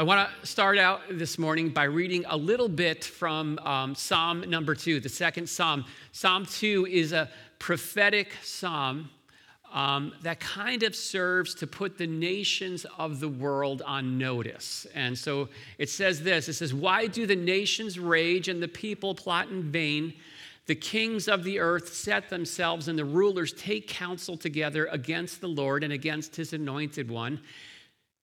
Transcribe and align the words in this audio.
I 0.00 0.02
want 0.02 0.30
to 0.40 0.46
start 0.46 0.78
out 0.78 1.02
this 1.10 1.38
morning 1.38 1.68
by 1.68 1.84
reading 1.84 2.24
a 2.26 2.34
little 2.34 2.70
bit 2.70 3.04
from 3.04 3.58
um, 3.58 3.94
Psalm 3.94 4.40
number 4.48 4.74
two, 4.74 4.98
the 4.98 5.10
second 5.10 5.46
Psalm. 5.46 5.84
Psalm 6.12 6.46
two 6.46 6.86
is 6.90 7.12
a 7.12 7.28
prophetic 7.58 8.32
psalm 8.42 9.10
um, 9.70 10.14
that 10.22 10.40
kind 10.40 10.84
of 10.84 10.96
serves 10.96 11.54
to 11.56 11.66
put 11.66 11.98
the 11.98 12.06
nations 12.06 12.86
of 12.96 13.20
the 13.20 13.28
world 13.28 13.82
on 13.82 14.16
notice. 14.16 14.86
And 14.94 15.18
so 15.18 15.50
it 15.76 15.90
says 15.90 16.22
this 16.22 16.48
it 16.48 16.54
says, 16.54 16.72
Why 16.72 17.06
do 17.06 17.26
the 17.26 17.36
nations 17.36 17.98
rage 17.98 18.48
and 18.48 18.62
the 18.62 18.68
people 18.68 19.14
plot 19.14 19.50
in 19.50 19.70
vain? 19.70 20.14
The 20.64 20.76
kings 20.76 21.28
of 21.28 21.44
the 21.44 21.58
earth 21.58 21.92
set 21.92 22.30
themselves, 22.30 22.88
and 22.88 22.98
the 22.98 23.04
rulers 23.04 23.52
take 23.52 23.86
counsel 23.86 24.38
together 24.38 24.86
against 24.86 25.42
the 25.42 25.48
Lord 25.48 25.84
and 25.84 25.92
against 25.92 26.36
his 26.36 26.54
anointed 26.54 27.10
one. 27.10 27.40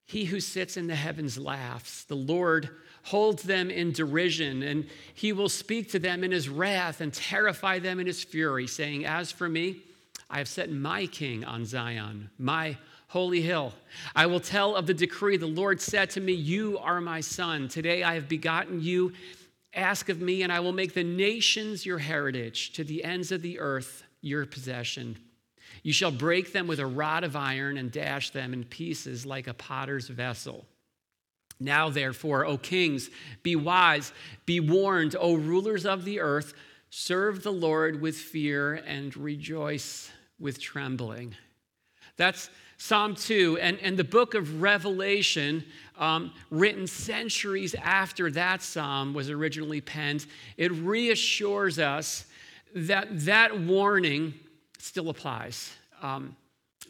He 0.08 0.24
who 0.24 0.40
sits 0.40 0.78
in 0.78 0.86
the 0.86 0.94
heavens 0.94 1.36
laughs. 1.36 2.04
The 2.04 2.16
Lord 2.16 2.70
holds 3.02 3.42
them 3.42 3.70
in 3.70 3.92
derision, 3.92 4.62
and 4.62 4.86
he 5.12 5.34
will 5.34 5.50
speak 5.50 5.90
to 5.90 5.98
them 5.98 6.24
in 6.24 6.30
his 6.30 6.48
wrath 6.48 7.02
and 7.02 7.12
terrify 7.12 7.78
them 7.78 8.00
in 8.00 8.06
his 8.06 8.24
fury, 8.24 8.66
saying, 8.66 9.04
As 9.04 9.30
for 9.30 9.50
me, 9.50 9.82
I 10.30 10.38
have 10.38 10.48
set 10.48 10.72
my 10.72 11.04
king 11.04 11.44
on 11.44 11.66
Zion, 11.66 12.30
my 12.38 12.78
holy 13.08 13.42
hill. 13.42 13.74
I 14.16 14.24
will 14.24 14.40
tell 14.40 14.76
of 14.76 14.86
the 14.86 14.94
decree. 14.94 15.36
The 15.36 15.46
Lord 15.46 15.78
said 15.78 16.08
to 16.10 16.22
me, 16.22 16.32
You 16.32 16.78
are 16.78 17.02
my 17.02 17.20
son. 17.20 17.68
Today 17.68 18.02
I 18.02 18.14
have 18.14 18.30
begotten 18.30 18.80
you. 18.80 19.12
Ask 19.74 20.08
of 20.08 20.22
me, 20.22 20.42
and 20.42 20.50
I 20.50 20.60
will 20.60 20.72
make 20.72 20.94
the 20.94 21.04
nations 21.04 21.84
your 21.84 21.98
heritage, 21.98 22.72
to 22.72 22.82
the 22.82 23.04
ends 23.04 23.30
of 23.30 23.42
the 23.42 23.58
earth 23.58 24.04
your 24.22 24.46
possession. 24.46 25.18
You 25.82 25.92
shall 25.92 26.10
break 26.10 26.52
them 26.52 26.66
with 26.66 26.80
a 26.80 26.86
rod 26.86 27.24
of 27.24 27.36
iron 27.36 27.76
and 27.76 27.90
dash 27.90 28.30
them 28.30 28.52
in 28.52 28.64
pieces 28.64 29.24
like 29.24 29.46
a 29.46 29.54
potter's 29.54 30.08
vessel. 30.08 30.66
Now, 31.60 31.88
therefore, 31.88 32.46
O 32.46 32.56
kings, 32.56 33.10
be 33.42 33.56
wise, 33.56 34.12
be 34.46 34.60
warned, 34.60 35.16
O 35.18 35.34
rulers 35.34 35.84
of 35.84 36.04
the 36.04 36.20
earth, 36.20 36.54
serve 36.90 37.42
the 37.42 37.52
Lord 37.52 38.00
with 38.00 38.16
fear 38.16 38.74
and 38.74 39.16
rejoice 39.16 40.10
with 40.38 40.60
trembling. 40.60 41.34
That's 42.16 42.50
Psalm 42.76 43.16
2. 43.16 43.58
And, 43.60 43.78
and 43.80 43.96
the 43.96 44.04
book 44.04 44.34
of 44.34 44.62
Revelation, 44.62 45.64
um, 45.98 46.32
written 46.50 46.86
centuries 46.86 47.74
after 47.74 48.30
that 48.30 48.62
psalm 48.62 49.12
was 49.12 49.28
originally 49.28 49.80
penned, 49.80 50.26
it 50.56 50.70
reassures 50.72 51.78
us 51.78 52.24
that 52.74 53.24
that 53.24 53.58
warning 53.60 54.34
still 54.78 55.10
applies. 55.10 55.72
Um, 56.02 56.36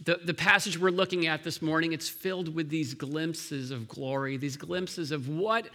the, 0.05 0.21
the 0.25 0.35
passage 0.35 0.79
we're 0.79 0.91
looking 0.91 1.27
at 1.27 1.43
this 1.43 1.61
morning, 1.61 1.93
it's 1.93 2.09
filled 2.09 2.55
with 2.55 2.69
these 2.69 2.95
glimpses 2.95 3.71
of 3.71 3.89
glory, 3.89 4.37
these 4.37 4.57
glimpses 4.57 5.11
of 5.11 5.29
what 5.29 5.69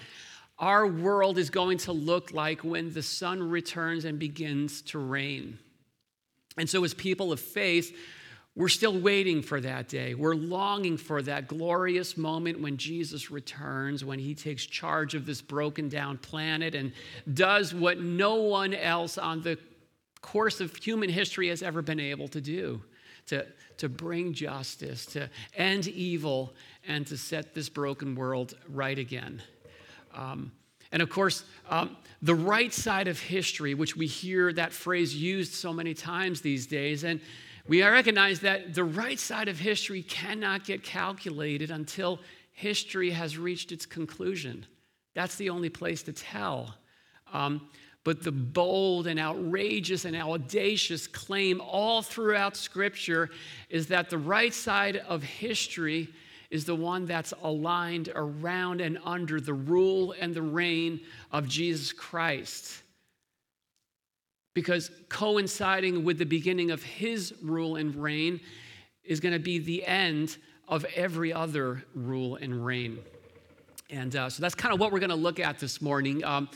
our 0.59 0.88
world 0.88 1.38
is 1.38 1.50
going 1.50 1.78
to 1.80 1.91
look 1.91 2.31
like 2.31 2.64
when 2.64 2.94
the 2.94 3.03
son 3.03 3.50
returns 3.50 4.06
and 4.06 4.19
begins 4.19 4.81
to 4.84 5.00
reign. 5.00 5.58
And 6.58 6.69
so, 6.69 6.84
as 6.84 6.94
people 6.94 7.31
of 7.31 7.39
faith, 7.39 7.95
we're 8.56 8.69
still 8.69 9.00
waiting 9.00 9.41
for 9.41 9.59
that 9.59 9.88
day. 9.88 10.14
We're 10.14 10.36
longing 10.36 10.97
for 10.97 11.23
that 11.23 11.47
glorious 11.47 12.16
moment 12.16 12.61
when 12.61 12.78
Jesus 12.78 13.31
returns, 13.31 14.06
when 14.06 14.19
he 14.19 14.36
takes 14.36 14.64
charge 14.64 15.16
of 15.16 15.25
this 15.25 15.41
broken 15.41 15.89
down 15.89 16.19
planet 16.19 16.75
and 16.75 16.94
does 17.34 17.73
what 17.73 18.00
no 18.00 18.36
one 18.36 18.75
else 18.75 19.17
on 19.17 19.41
the 19.41 19.58
course 20.24 20.60
of 20.60 20.76
human 20.78 21.10
history 21.10 21.50
has 21.50 21.62
ever 21.62 21.84
been 21.84 22.00
able 22.00 22.28
to 22.30 22.42
do 22.42 22.82
to, 23.28 23.46
to 23.78 23.88
bring 23.88 24.34
justice, 24.34 25.06
to 25.06 25.30
end 25.56 25.88
evil, 25.88 26.54
and 26.88 27.06
to 27.08 27.18
set 27.18 27.54
this 27.54 27.70
broken 27.70 28.16
world 28.16 28.56
right 28.68 28.98
again. 28.98 29.42
Um, 30.16 30.52
and 30.92 31.02
of 31.02 31.10
course, 31.10 31.44
um, 31.70 31.98
the 32.22 32.36
right 32.36 32.74
side 32.74 33.08
of 33.08 33.20
history, 33.20 33.74
which 33.74 33.96
we 33.96 34.08
hear 34.08 34.54
that 34.54 34.74
phrase 34.74 35.16
used 35.16 35.54
so 35.54 35.74
many 35.74 35.94
times 35.94 36.42
these 36.42 36.68
days, 36.68 37.03
and 37.03 37.20
we 37.68 37.81
recognize 37.84 38.42
that 38.42 38.74
the 38.74 38.84
right 38.84 39.20
side 39.20 39.47
of 39.47 39.58
history 39.58 40.03
cannot 40.03 40.66
get 40.66 40.84
calculated 40.84 41.72
until 41.72 42.20
history 42.52 43.12
has 43.12 43.38
reached 43.38 43.72
its 43.72 43.86
conclusion. 43.86 44.66
That's 45.14 45.36
the 45.36 45.50
only 45.50 45.70
place 45.70 46.03
to 46.03 46.14
tell. 46.14 46.76
Um, 47.31 47.70
but 48.03 48.22
the 48.22 48.31
bold 48.31 49.08
and 49.08 49.19
outrageous 49.19 50.06
and 50.06 50.16
audacious 50.16 51.08
claim 51.08 51.62
all 51.62 52.02
throughout 52.02 52.58
Scripture 52.58 53.30
is 53.69 53.88
that 53.88 54.09
the 54.09 54.18
right 54.18 54.53
side 54.53 54.97
of 55.08 55.24
history 55.24 56.09
is 56.50 56.66
the 56.66 56.75
one 56.75 57.06
that's 57.06 57.34
aligned 57.41 58.09
around 58.14 58.81
and 58.81 59.00
under 59.06 59.40
the 59.40 59.53
rule 59.53 60.14
and 60.19 60.36
the 60.36 60.41
reign 60.41 61.00
of 61.31 61.47
Jesus 61.47 61.91
Christ. 61.94 62.84
Because 64.53 64.91
coinciding 65.09 66.03
with 66.03 66.20
the 66.20 66.25
beginning 66.25 66.70
of 66.70 66.84
his 66.84 67.34
rule 67.41 67.78
and 67.78 67.96
reign 67.96 68.40
is 69.03 69.20
going 69.20 69.34
to 69.34 69.40
be 69.40 69.58
the 69.58 69.84
end 69.85 70.38
of 70.68 70.85
every 70.96 71.34
other 71.34 71.84
rule 71.96 72.35
and 72.35 72.64
reign. 72.64 73.00
And 73.90 74.16
uh, 74.16 74.30
so 74.30 74.41
that's 74.41 74.56
kind 74.56 74.74
of 74.74 74.80
what 74.80 74.91
we're 74.91 75.00
going 75.00 75.09
to 75.09 75.16
look 75.16 75.40
at 75.40 75.58
this 75.58 75.81
morning. 75.81 76.24
Um, 76.24 76.50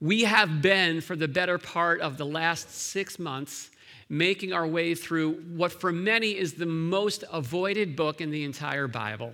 we 0.00 0.22
have 0.22 0.60
been, 0.60 1.00
for 1.00 1.16
the 1.16 1.28
better 1.28 1.58
part 1.58 2.00
of 2.00 2.18
the 2.18 2.26
last 2.26 2.70
six 2.70 3.18
months, 3.18 3.70
making 4.08 4.52
our 4.52 4.66
way 4.66 4.94
through 4.94 5.34
what 5.54 5.72
for 5.72 5.90
many 5.90 6.36
is 6.36 6.54
the 6.54 6.66
most 6.66 7.24
avoided 7.32 7.96
book 7.96 8.20
in 8.20 8.30
the 8.30 8.44
entire 8.44 8.86
Bible 8.86 9.32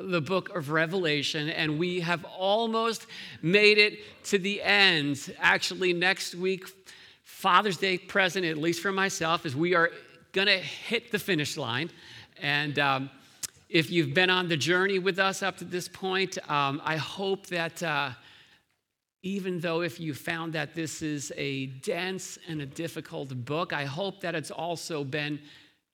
the 0.00 0.20
book 0.20 0.54
of 0.54 0.70
Revelation, 0.70 1.48
and 1.48 1.78
we 1.78 2.00
have 2.00 2.24
almost 2.24 3.06
made 3.42 3.78
it 3.78 3.98
to 4.24 4.38
the 4.38 4.62
end. 4.62 5.34
Actually, 5.40 5.92
next 5.92 6.34
week, 6.34 6.66
Father's 7.24 7.76
Day 7.76 7.98
present, 7.98 8.44
at 8.44 8.58
least 8.58 8.80
for 8.80 8.92
myself, 8.92 9.44
is 9.44 9.56
we 9.56 9.74
are 9.74 9.90
going 10.32 10.46
to 10.46 10.58
hit 10.58 11.10
the 11.10 11.18
finish 11.18 11.56
line. 11.56 11.90
And 12.40 12.78
um, 12.78 13.10
if 13.68 13.90
you've 13.90 14.14
been 14.14 14.30
on 14.30 14.48
the 14.48 14.56
journey 14.56 14.98
with 14.98 15.18
us 15.18 15.42
up 15.42 15.56
to 15.58 15.64
this 15.64 15.88
point, 15.88 16.38
um, 16.50 16.80
I 16.84 16.96
hope 16.96 17.46
that. 17.48 17.82
Uh, 17.82 18.10
even 19.22 19.58
though 19.60 19.80
if 19.80 19.98
you 19.98 20.14
found 20.14 20.52
that 20.52 20.74
this 20.74 21.02
is 21.02 21.32
a 21.36 21.66
dense 21.66 22.38
and 22.48 22.60
a 22.60 22.66
difficult 22.66 23.44
book, 23.44 23.72
I 23.72 23.84
hope 23.84 24.20
that 24.20 24.34
it's 24.34 24.50
also 24.50 25.04
been 25.04 25.40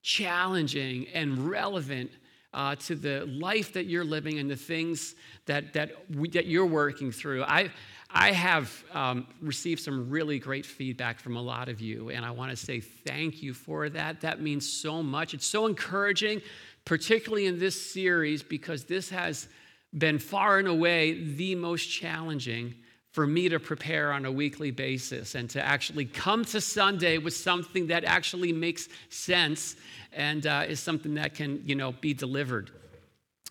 challenging 0.02 1.06
and 1.14 1.48
relevant 1.48 2.10
uh, 2.52 2.76
to 2.76 2.94
the 2.94 3.24
life 3.26 3.72
that 3.72 3.86
you're 3.86 4.04
living 4.04 4.38
and 4.38 4.50
the 4.50 4.56
things 4.56 5.14
that, 5.46 5.72
that, 5.72 5.92
we, 6.14 6.28
that 6.30 6.46
you're 6.46 6.66
working 6.66 7.10
through. 7.10 7.42
I, 7.44 7.70
I 8.10 8.30
have 8.30 8.84
um, 8.92 9.26
received 9.40 9.82
some 9.82 10.08
really 10.08 10.38
great 10.38 10.64
feedback 10.64 11.18
from 11.18 11.36
a 11.36 11.42
lot 11.42 11.68
of 11.68 11.80
you, 11.80 12.10
and 12.10 12.24
I 12.24 12.30
want 12.30 12.50
to 12.50 12.56
say 12.56 12.80
thank 12.80 13.42
you 13.42 13.54
for 13.54 13.88
that. 13.88 14.20
That 14.20 14.40
means 14.40 14.70
so 14.70 15.02
much. 15.02 15.34
It's 15.34 15.46
so 15.46 15.66
encouraging, 15.66 16.42
particularly 16.84 17.46
in 17.46 17.58
this 17.58 17.92
series, 17.92 18.42
because 18.42 18.84
this 18.84 19.08
has 19.10 19.48
been 19.92 20.18
far 20.18 20.58
and 20.58 20.68
away 20.68 21.24
the 21.24 21.54
most 21.56 21.86
challenging 21.86 22.74
for 23.14 23.28
me 23.28 23.48
to 23.48 23.60
prepare 23.60 24.10
on 24.10 24.24
a 24.24 24.32
weekly 24.32 24.72
basis 24.72 25.36
and 25.36 25.48
to 25.48 25.64
actually 25.64 26.04
come 26.04 26.44
to 26.44 26.60
Sunday 26.60 27.16
with 27.16 27.32
something 27.32 27.86
that 27.86 28.02
actually 28.02 28.52
makes 28.52 28.88
sense 29.08 29.76
and 30.12 30.48
uh, 30.48 30.64
is 30.68 30.80
something 30.80 31.14
that 31.14 31.32
can, 31.32 31.62
you 31.64 31.76
know, 31.76 31.92
be 31.92 32.12
delivered. 32.12 32.72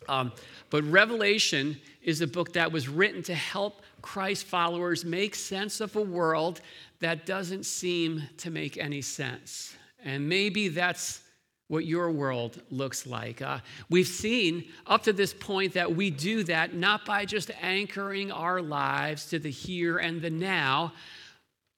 Um, 0.10 0.34
but 0.70 0.84
Revelation 0.84 1.80
is 2.02 2.20
a 2.20 2.28
book 2.28 2.52
that 2.54 2.74
was 2.74 2.90
written 2.90 3.24
to 3.24 3.34
help 3.34 3.84
Christ 4.02 4.48
followers 4.48 5.06
make 5.06 5.34
sense 5.34 5.80
of 5.80 5.96
a 5.96 6.02
world 6.02 6.60
that 7.00 7.26
doesn't 7.26 7.66
seem 7.66 8.22
to 8.40 8.52
make 8.52 8.78
any 8.78 9.02
sense. 9.02 9.78
And 10.04 10.28
maybe 10.28 10.68
that's 10.68 11.22
what 11.68 11.86
your 11.86 12.12
world 12.12 12.62
looks 12.70 13.08
like. 13.08 13.42
Uh, 13.42 13.60
we've 13.90 14.08
seen 14.08 14.66
up 14.86 15.04
to 15.04 15.14
this 15.14 15.34
point 15.34 15.74
that 15.74 15.96
we 15.96 16.10
do 16.10 16.44
that 16.44 16.74
not 16.74 17.06
by 17.06 17.26
just 17.26 17.52
anchoring 17.62 18.32
our 18.32 18.62
lives 18.62 19.28
to 19.28 19.40
the 19.40 19.50
here 19.50 19.98
and 19.98 20.22
the 20.22 20.30
now, 20.30 20.94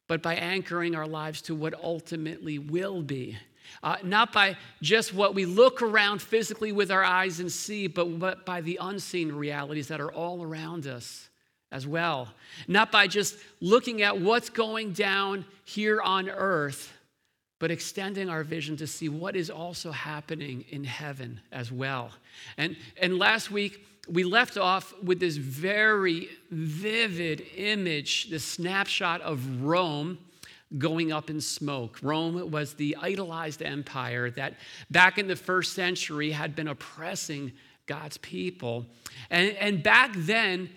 but 0.07 0.21
by 0.21 0.35
anchoring 0.35 0.95
our 0.95 1.07
lives 1.07 1.41
to 1.43 1.55
what 1.55 1.73
ultimately 1.83 2.59
will 2.59 3.01
be. 3.01 3.37
Uh, 3.83 3.97
not 4.03 4.31
by 4.31 4.55
just 4.81 5.13
what 5.13 5.33
we 5.33 5.45
look 5.45 5.81
around 5.81 6.21
physically 6.21 6.71
with 6.71 6.91
our 6.91 7.03
eyes 7.03 7.39
and 7.39 7.51
see, 7.51 7.87
but, 7.87 8.19
but 8.19 8.45
by 8.45 8.61
the 8.61 8.77
unseen 8.81 9.31
realities 9.31 9.87
that 9.87 10.01
are 10.01 10.11
all 10.11 10.43
around 10.43 10.87
us 10.87 11.29
as 11.71 11.85
well. 11.85 12.33
Not 12.67 12.91
by 12.91 13.07
just 13.07 13.37
looking 13.61 14.01
at 14.01 14.19
what's 14.19 14.49
going 14.49 14.93
down 14.93 15.45
here 15.63 16.01
on 16.01 16.29
earth, 16.29 16.91
but 17.59 17.71
extending 17.71 18.29
our 18.29 18.43
vision 18.43 18.75
to 18.77 18.87
see 18.87 19.09
what 19.09 19.35
is 19.35 19.49
also 19.49 19.91
happening 19.91 20.65
in 20.69 20.83
heaven 20.83 21.39
as 21.51 21.71
well. 21.71 22.11
And, 22.57 22.75
and 23.01 23.17
last 23.17 23.49
week, 23.51 23.85
we 24.07 24.23
left 24.23 24.57
off 24.57 24.93
with 25.01 25.19
this 25.19 25.37
very 25.37 26.29
vivid 26.51 27.45
image, 27.55 28.29
this 28.29 28.43
snapshot 28.43 29.21
of 29.21 29.63
Rome 29.63 30.19
going 30.77 31.11
up 31.11 31.29
in 31.29 31.39
smoke. 31.39 31.99
Rome 32.01 32.51
was 32.51 32.73
the 32.73 32.97
idolized 33.01 33.61
empire 33.61 34.29
that 34.31 34.55
back 34.91 35.17
in 35.17 35.27
the 35.27 35.35
first 35.35 35.73
century 35.73 36.31
had 36.31 36.55
been 36.55 36.67
oppressing 36.67 37.51
God's 37.85 38.17
people. 38.17 38.85
And, 39.29 39.55
and 39.57 39.83
back 39.83 40.11
then, 40.15 40.69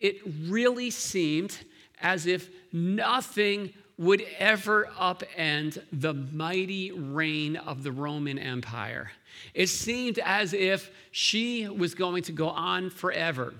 it 0.00 0.20
really 0.48 0.90
seemed 0.90 1.56
as 2.00 2.26
if 2.26 2.50
nothing 2.72 3.72
would 3.96 4.24
ever 4.38 4.88
upend 4.98 5.82
the 5.92 6.14
mighty 6.14 6.90
reign 6.90 7.56
of 7.56 7.82
the 7.82 7.92
Roman 7.92 8.38
Empire. 8.38 9.12
It 9.52 9.68
seemed 9.68 10.18
as 10.18 10.52
if 10.52 10.90
she 11.10 11.68
was 11.68 11.94
going 11.94 12.24
to 12.24 12.32
go 12.32 12.48
on 12.48 12.90
forever. 12.90 13.54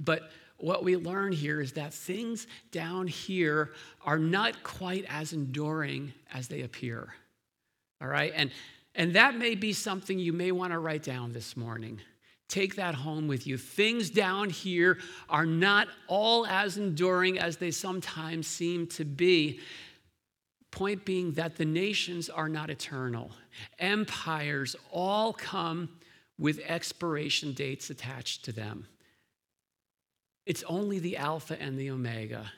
But 0.00 0.30
what 0.56 0.84
we 0.84 0.96
learn 0.96 1.32
here 1.32 1.60
is 1.60 1.72
that 1.72 1.92
things 1.92 2.46
down 2.70 3.06
here 3.06 3.72
are 4.04 4.18
not 4.18 4.62
quite 4.62 5.04
as 5.08 5.32
enduring 5.32 6.12
as 6.32 6.48
they 6.48 6.62
appear. 6.62 7.14
All 8.00 8.08
right? 8.08 8.32
And, 8.34 8.50
and 8.94 9.14
that 9.14 9.36
may 9.36 9.54
be 9.54 9.72
something 9.72 10.18
you 10.18 10.32
may 10.32 10.52
want 10.52 10.72
to 10.72 10.78
write 10.78 11.02
down 11.02 11.32
this 11.32 11.56
morning. 11.56 12.00
Take 12.48 12.76
that 12.76 12.94
home 12.94 13.26
with 13.26 13.46
you. 13.46 13.56
Things 13.56 14.10
down 14.10 14.50
here 14.50 14.98
are 15.28 15.46
not 15.46 15.88
all 16.06 16.46
as 16.46 16.76
enduring 16.76 17.38
as 17.38 17.56
they 17.56 17.70
sometimes 17.70 18.46
seem 18.46 18.86
to 18.88 19.04
be. 19.04 19.60
Point 20.70 21.04
being 21.04 21.32
that 21.32 21.56
the 21.56 21.64
nations 21.64 22.28
are 22.28 22.48
not 22.48 22.70
eternal. 22.70 23.30
Empires 23.78 24.76
all 24.92 25.32
come 25.32 25.88
with 26.38 26.60
expiration 26.66 27.52
dates 27.52 27.90
attached 27.90 28.44
to 28.44 28.52
them. 28.52 28.86
It's 30.46 30.64
only 30.64 30.98
the 30.98 31.16
Alpha 31.16 31.60
and 31.60 31.78
the 31.78 31.90
Omega. 31.90 32.52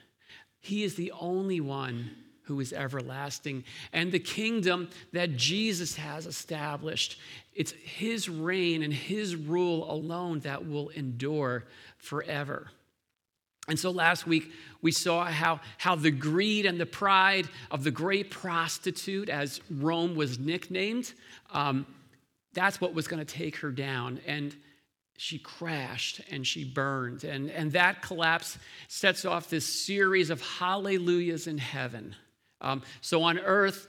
He 0.60 0.82
is 0.82 0.96
the 0.96 1.12
only 1.12 1.60
one 1.60 2.10
who 2.46 2.60
is 2.60 2.72
everlasting. 2.72 3.64
And 3.92 4.10
the 4.10 4.18
kingdom 4.18 4.88
that 5.12 5.36
Jesus 5.36 5.96
has 5.96 6.26
established, 6.26 7.18
it's 7.54 7.72
his 7.72 8.28
reign 8.28 8.82
and 8.82 8.92
his 8.92 9.36
rule 9.36 9.90
alone 9.90 10.40
that 10.40 10.66
will 10.66 10.88
endure 10.90 11.64
forever. 11.98 12.68
And 13.68 13.78
so 13.78 13.90
last 13.90 14.26
week, 14.26 14.52
we 14.80 14.92
saw 14.92 15.24
how, 15.24 15.60
how 15.78 15.96
the 15.96 16.12
greed 16.12 16.66
and 16.66 16.80
the 16.80 16.86
pride 16.86 17.48
of 17.70 17.82
the 17.82 17.90
great 17.90 18.30
prostitute, 18.30 19.28
as 19.28 19.60
Rome 19.70 20.14
was 20.14 20.38
nicknamed, 20.38 21.12
um, 21.50 21.84
that's 22.52 22.80
what 22.80 22.94
was 22.94 23.08
going 23.08 23.24
to 23.24 23.34
take 23.34 23.56
her 23.56 23.72
down. 23.72 24.20
And 24.24 24.54
she 25.18 25.38
crashed 25.38 26.20
and 26.30 26.46
she 26.46 26.64
burned. 26.64 27.24
And, 27.24 27.50
and 27.50 27.72
that 27.72 28.02
collapse 28.02 28.58
sets 28.88 29.24
off 29.24 29.50
this 29.50 29.66
series 29.66 30.30
of 30.30 30.40
hallelujahs 30.40 31.46
in 31.46 31.58
heaven. 31.58 32.14
Um, 32.60 32.82
so 33.00 33.22
on 33.22 33.38
earth, 33.38 33.88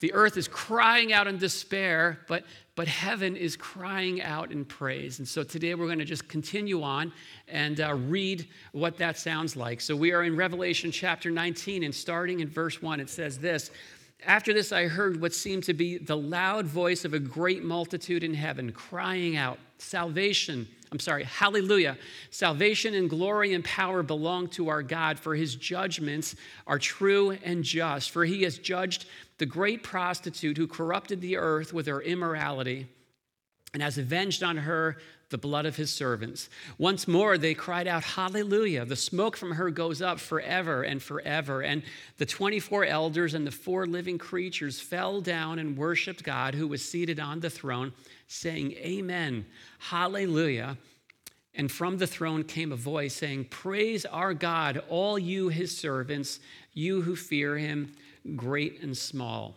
the 0.00 0.12
earth 0.12 0.36
is 0.36 0.48
crying 0.48 1.12
out 1.12 1.26
in 1.26 1.38
despair, 1.38 2.18
but, 2.28 2.44
but 2.74 2.86
heaven 2.86 3.36
is 3.36 3.56
crying 3.56 4.20
out 4.20 4.52
in 4.52 4.64
praise. 4.64 5.18
And 5.18 5.26
so 5.26 5.42
today 5.42 5.74
we're 5.74 5.86
going 5.86 5.98
to 5.98 6.04
just 6.04 6.28
continue 6.28 6.82
on 6.82 7.12
and 7.48 7.80
uh, 7.80 7.94
read 7.94 8.46
what 8.72 8.98
that 8.98 9.16
sounds 9.16 9.56
like. 9.56 9.80
So 9.80 9.96
we 9.96 10.12
are 10.12 10.22
in 10.24 10.36
Revelation 10.36 10.90
chapter 10.90 11.30
19, 11.30 11.84
and 11.84 11.94
starting 11.94 12.40
in 12.40 12.48
verse 12.48 12.82
1, 12.82 13.00
it 13.00 13.08
says 13.08 13.38
this 13.38 13.70
After 14.26 14.52
this, 14.52 14.72
I 14.72 14.88
heard 14.88 15.22
what 15.22 15.32
seemed 15.32 15.64
to 15.64 15.74
be 15.74 15.96
the 15.96 16.16
loud 16.16 16.66
voice 16.66 17.06
of 17.06 17.14
a 17.14 17.18
great 17.18 17.64
multitude 17.64 18.24
in 18.24 18.34
heaven 18.34 18.72
crying 18.72 19.36
out, 19.36 19.58
Salvation 19.78 20.68
I'm 20.94 21.00
sorry, 21.00 21.24
hallelujah. 21.24 21.98
Salvation 22.30 22.94
and 22.94 23.10
glory 23.10 23.52
and 23.52 23.64
power 23.64 24.04
belong 24.04 24.46
to 24.50 24.68
our 24.68 24.80
God, 24.80 25.18
for 25.18 25.34
his 25.34 25.56
judgments 25.56 26.36
are 26.68 26.78
true 26.78 27.32
and 27.42 27.64
just. 27.64 28.12
For 28.12 28.24
he 28.24 28.44
has 28.44 28.58
judged 28.58 29.06
the 29.38 29.44
great 29.44 29.82
prostitute 29.82 30.56
who 30.56 30.68
corrupted 30.68 31.20
the 31.20 31.36
earth 31.36 31.72
with 31.72 31.88
her 31.88 32.00
immorality 32.00 32.86
and 33.72 33.82
has 33.82 33.98
avenged 33.98 34.44
on 34.44 34.56
her 34.56 34.98
the 35.34 35.38
blood 35.38 35.66
of 35.66 35.74
his 35.74 35.92
servants. 35.92 36.48
Once 36.78 37.08
more 37.08 37.36
they 37.36 37.54
cried 37.54 37.88
out, 37.88 38.04
Hallelujah. 38.04 38.84
The 38.84 38.94
smoke 38.94 39.36
from 39.36 39.50
her 39.50 39.68
goes 39.68 40.00
up 40.00 40.20
forever 40.20 40.84
and 40.84 41.02
forever. 41.02 41.60
And 41.60 41.82
the 42.18 42.24
24 42.24 42.84
elders 42.84 43.34
and 43.34 43.44
the 43.44 43.50
four 43.50 43.84
living 43.84 44.16
creatures 44.16 44.78
fell 44.78 45.20
down 45.20 45.58
and 45.58 45.76
worshiped 45.76 46.22
God 46.22 46.54
who 46.54 46.68
was 46.68 46.88
seated 46.88 47.18
on 47.18 47.40
the 47.40 47.50
throne 47.50 47.92
saying, 48.28 48.74
Amen, 48.74 49.44
Hallelujah. 49.80 50.78
And 51.52 51.70
from 51.70 51.98
the 51.98 52.06
throne 52.06 52.44
came 52.44 52.70
a 52.70 52.76
voice 52.76 53.14
saying, 53.14 53.46
Praise 53.46 54.04
our 54.04 54.34
God, 54.34 54.84
all 54.88 55.18
you 55.18 55.48
his 55.48 55.76
servants, 55.76 56.38
you 56.74 57.02
who 57.02 57.16
fear 57.16 57.58
him, 57.58 57.92
great 58.36 58.80
and 58.84 58.96
small. 58.96 59.56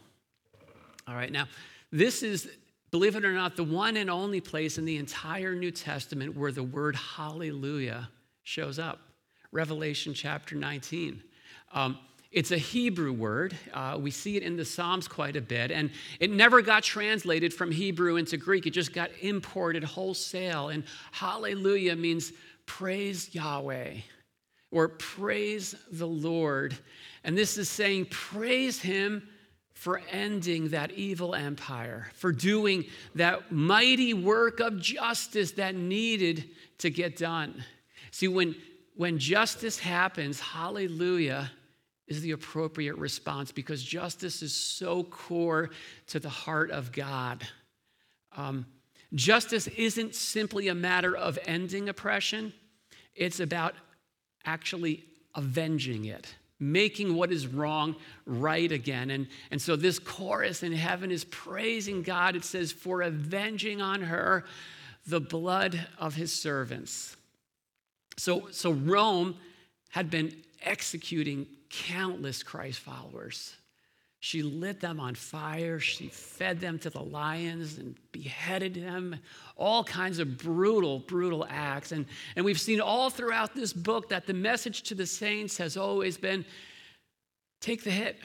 All 1.07 1.13
right, 1.13 1.31
now, 1.31 1.45
this 1.91 2.23
is, 2.23 2.49
believe 2.91 3.15
it 3.15 3.25
or 3.25 3.33
not, 3.33 3.55
the 3.55 3.63
one 3.63 3.97
and 3.97 4.09
only 4.09 4.41
place 4.41 4.77
in 4.77 4.85
the 4.85 4.97
entire 4.97 5.55
New 5.55 5.71
Testament 5.71 6.35
where 6.35 6.51
the 6.51 6.63
word 6.63 6.95
hallelujah 6.95 8.09
shows 8.43 8.79
up. 8.79 8.99
Revelation 9.51 10.13
chapter 10.13 10.55
19. 10.55 11.21
Um, 11.73 11.97
it's 12.31 12.51
a 12.51 12.57
Hebrew 12.57 13.13
word. 13.13 13.57
Uh, 13.73 13.97
we 13.99 14.11
see 14.11 14.35
it 14.37 14.43
in 14.43 14.57
the 14.57 14.65
Psalms 14.65 15.07
quite 15.07 15.35
a 15.35 15.41
bit. 15.41 15.71
And 15.71 15.89
it 16.19 16.29
never 16.29 16.61
got 16.61 16.83
translated 16.83 17.53
from 17.53 17.71
Hebrew 17.71 18.17
into 18.17 18.37
Greek, 18.37 18.67
it 18.67 18.71
just 18.71 18.93
got 18.93 19.09
imported 19.21 19.83
wholesale. 19.83 20.69
And 20.69 20.83
hallelujah 21.11 21.95
means 21.95 22.33
praise 22.65 23.33
Yahweh 23.33 23.95
or 24.71 24.89
praise 24.89 25.75
the 25.91 26.07
Lord. 26.07 26.77
And 27.23 27.37
this 27.37 27.57
is 27.57 27.69
saying 27.69 28.07
praise 28.11 28.81
Him 28.81 29.27
for 29.77 30.01
ending 30.09 30.69
that 30.69 30.91
evil 30.93 31.35
empire, 31.35 32.07
for 32.15 32.31
doing 32.31 32.83
that 33.13 33.51
mighty 33.51 34.11
work 34.11 34.59
of 34.59 34.81
justice 34.81 35.51
that 35.51 35.75
needed 35.75 36.49
to 36.79 36.89
get 36.89 37.15
done. 37.15 37.63
See, 38.09 38.27
when, 38.27 38.55
when 38.95 39.19
justice 39.19 39.77
happens, 39.77 40.39
hallelujah 40.39 41.51
is 42.07 42.21
the 42.21 42.31
appropriate 42.31 42.97
response 42.97 43.51
because 43.51 43.83
justice 43.83 44.41
is 44.41 44.51
so 44.51 45.03
core 45.03 45.69
to 46.07 46.19
the 46.19 46.27
heart 46.27 46.71
of 46.71 46.91
God. 46.91 47.47
Um, 48.35 48.65
justice 49.13 49.67
isn't 49.67 50.15
simply 50.15 50.69
a 50.69 50.75
matter 50.75 51.15
of 51.15 51.37
ending 51.45 51.87
oppression, 51.87 52.51
it's 53.13 53.39
about 53.39 53.75
actually 54.43 55.03
avenging 55.35 56.05
it, 56.05 56.33
making 56.59 57.13
what 57.15 57.31
is 57.31 57.47
wrong 57.47 57.95
right 58.25 58.71
again. 58.71 59.11
And, 59.11 59.27
and 59.51 59.61
so 59.61 59.75
this 59.75 59.99
chorus 59.99 60.63
in 60.63 60.71
heaven 60.71 61.11
is 61.11 61.23
praising 61.25 62.01
God. 62.01 62.35
It 62.35 62.43
says, 62.43 62.71
For 62.71 63.01
avenging 63.01 63.81
on 63.81 64.01
her 64.01 64.43
the 65.05 65.21
blood 65.21 65.87
of 65.97 66.15
his 66.15 66.33
servants. 66.33 67.15
So, 68.17 68.47
so 68.51 68.71
Rome 68.71 69.35
had 69.89 70.09
been 70.09 70.33
executing 70.61 71.47
countless 71.69 72.43
Christ 72.43 72.79
followers. 72.79 73.55
She 74.27 74.43
lit 74.43 74.81
them 74.81 74.99
on 74.99 75.15
fire. 75.15 75.79
She 75.79 76.09
fed 76.09 76.59
them 76.59 76.79
to 76.79 76.89
the 76.89 77.01
lions 77.01 77.77
and 77.77 77.95
beheaded 78.11 78.73
them. 78.73 79.15
All 79.55 79.85
kinds 79.85 80.19
of 80.19 80.37
brutal, 80.37 80.99
brutal 80.99 81.47
acts. 81.49 81.93
And, 81.93 82.05
and 82.35 82.43
we've 82.43 82.59
seen 82.59 82.81
all 82.81 83.09
throughout 83.09 83.55
this 83.55 83.71
book 83.71 84.09
that 84.09 84.27
the 84.27 84.33
message 84.33 84.81
to 84.83 84.95
the 84.95 85.05
saints 85.05 85.57
has 85.59 85.77
always 85.77 86.17
been 86.17 86.43
take 87.61 87.85
the 87.85 87.89
hit. 87.89 88.17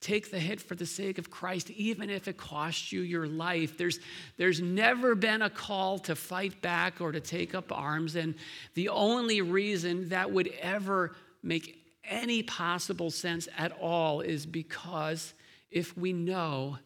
Take 0.00 0.30
the 0.30 0.40
hit 0.40 0.62
for 0.62 0.76
the 0.76 0.86
sake 0.86 1.18
of 1.18 1.30
Christ, 1.30 1.68
even 1.72 2.08
if 2.08 2.26
it 2.26 2.38
costs 2.38 2.90
you 2.90 3.02
your 3.02 3.26
life. 3.26 3.76
There's, 3.76 4.00
there's 4.38 4.62
never 4.62 5.14
been 5.14 5.42
a 5.42 5.50
call 5.50 5.98
to 6.00 6.16
fight 6.16 6.62
back 6.62 7.02
or 7.02 7.12
to 7.12 7.20
take 7.20 7.54
up 7.54 7.70
arms. 7.70 8.16
And 8.16 8.34
the 8.72 8.88
only 8.88 9.42
reason 9.42 10.08
that 10.08 10.32
would 10.32 10.48
ever 10.62 11.14
make 11.42 11.81
any 12.04 12.42
possible 12.42 13.10
sense 13.10 13.48
at 13.56 13.72
all 13.80 14.20
is 14.20 14.46
because 14.46 15.34
if 15.70 15.96
we 15.96 16.12
know 16.12 16.78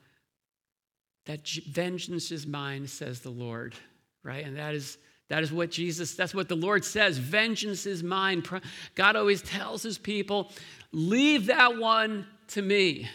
that 1.27 1.47
vengeance 1.69 2.31
is 2.31 2.47
mine, 2.47 2.87
says 2.87 3.21
the 3.21 3.31
Lord, 3.31 3.75
right? 4.23 4.45
And 4.45 4.57
that 4.57 4.75
is 4.75 4.99
that 5.29 5.43
is 5.43 5.53
what 5.53 5.71
Jesus, 5.71 6.15
that's 6.15 6.35
what 6.35 6.49
the 6.49 6.57
Lord 6.57 6.85
says. 6.85 7.19
Vengeance 7.19 7.85
is 7.87 8.03
mine. 8.03 8.45
God 8.95 9.17
always 9.17 9.43
tells 9.43 9.83
his 9.83 9.99
people, 9.99 10.53
leave 10.93 11.47
that 11.47 11.79
one 11.79 12.27
to 12.49 12.63
me. 12.63 13.09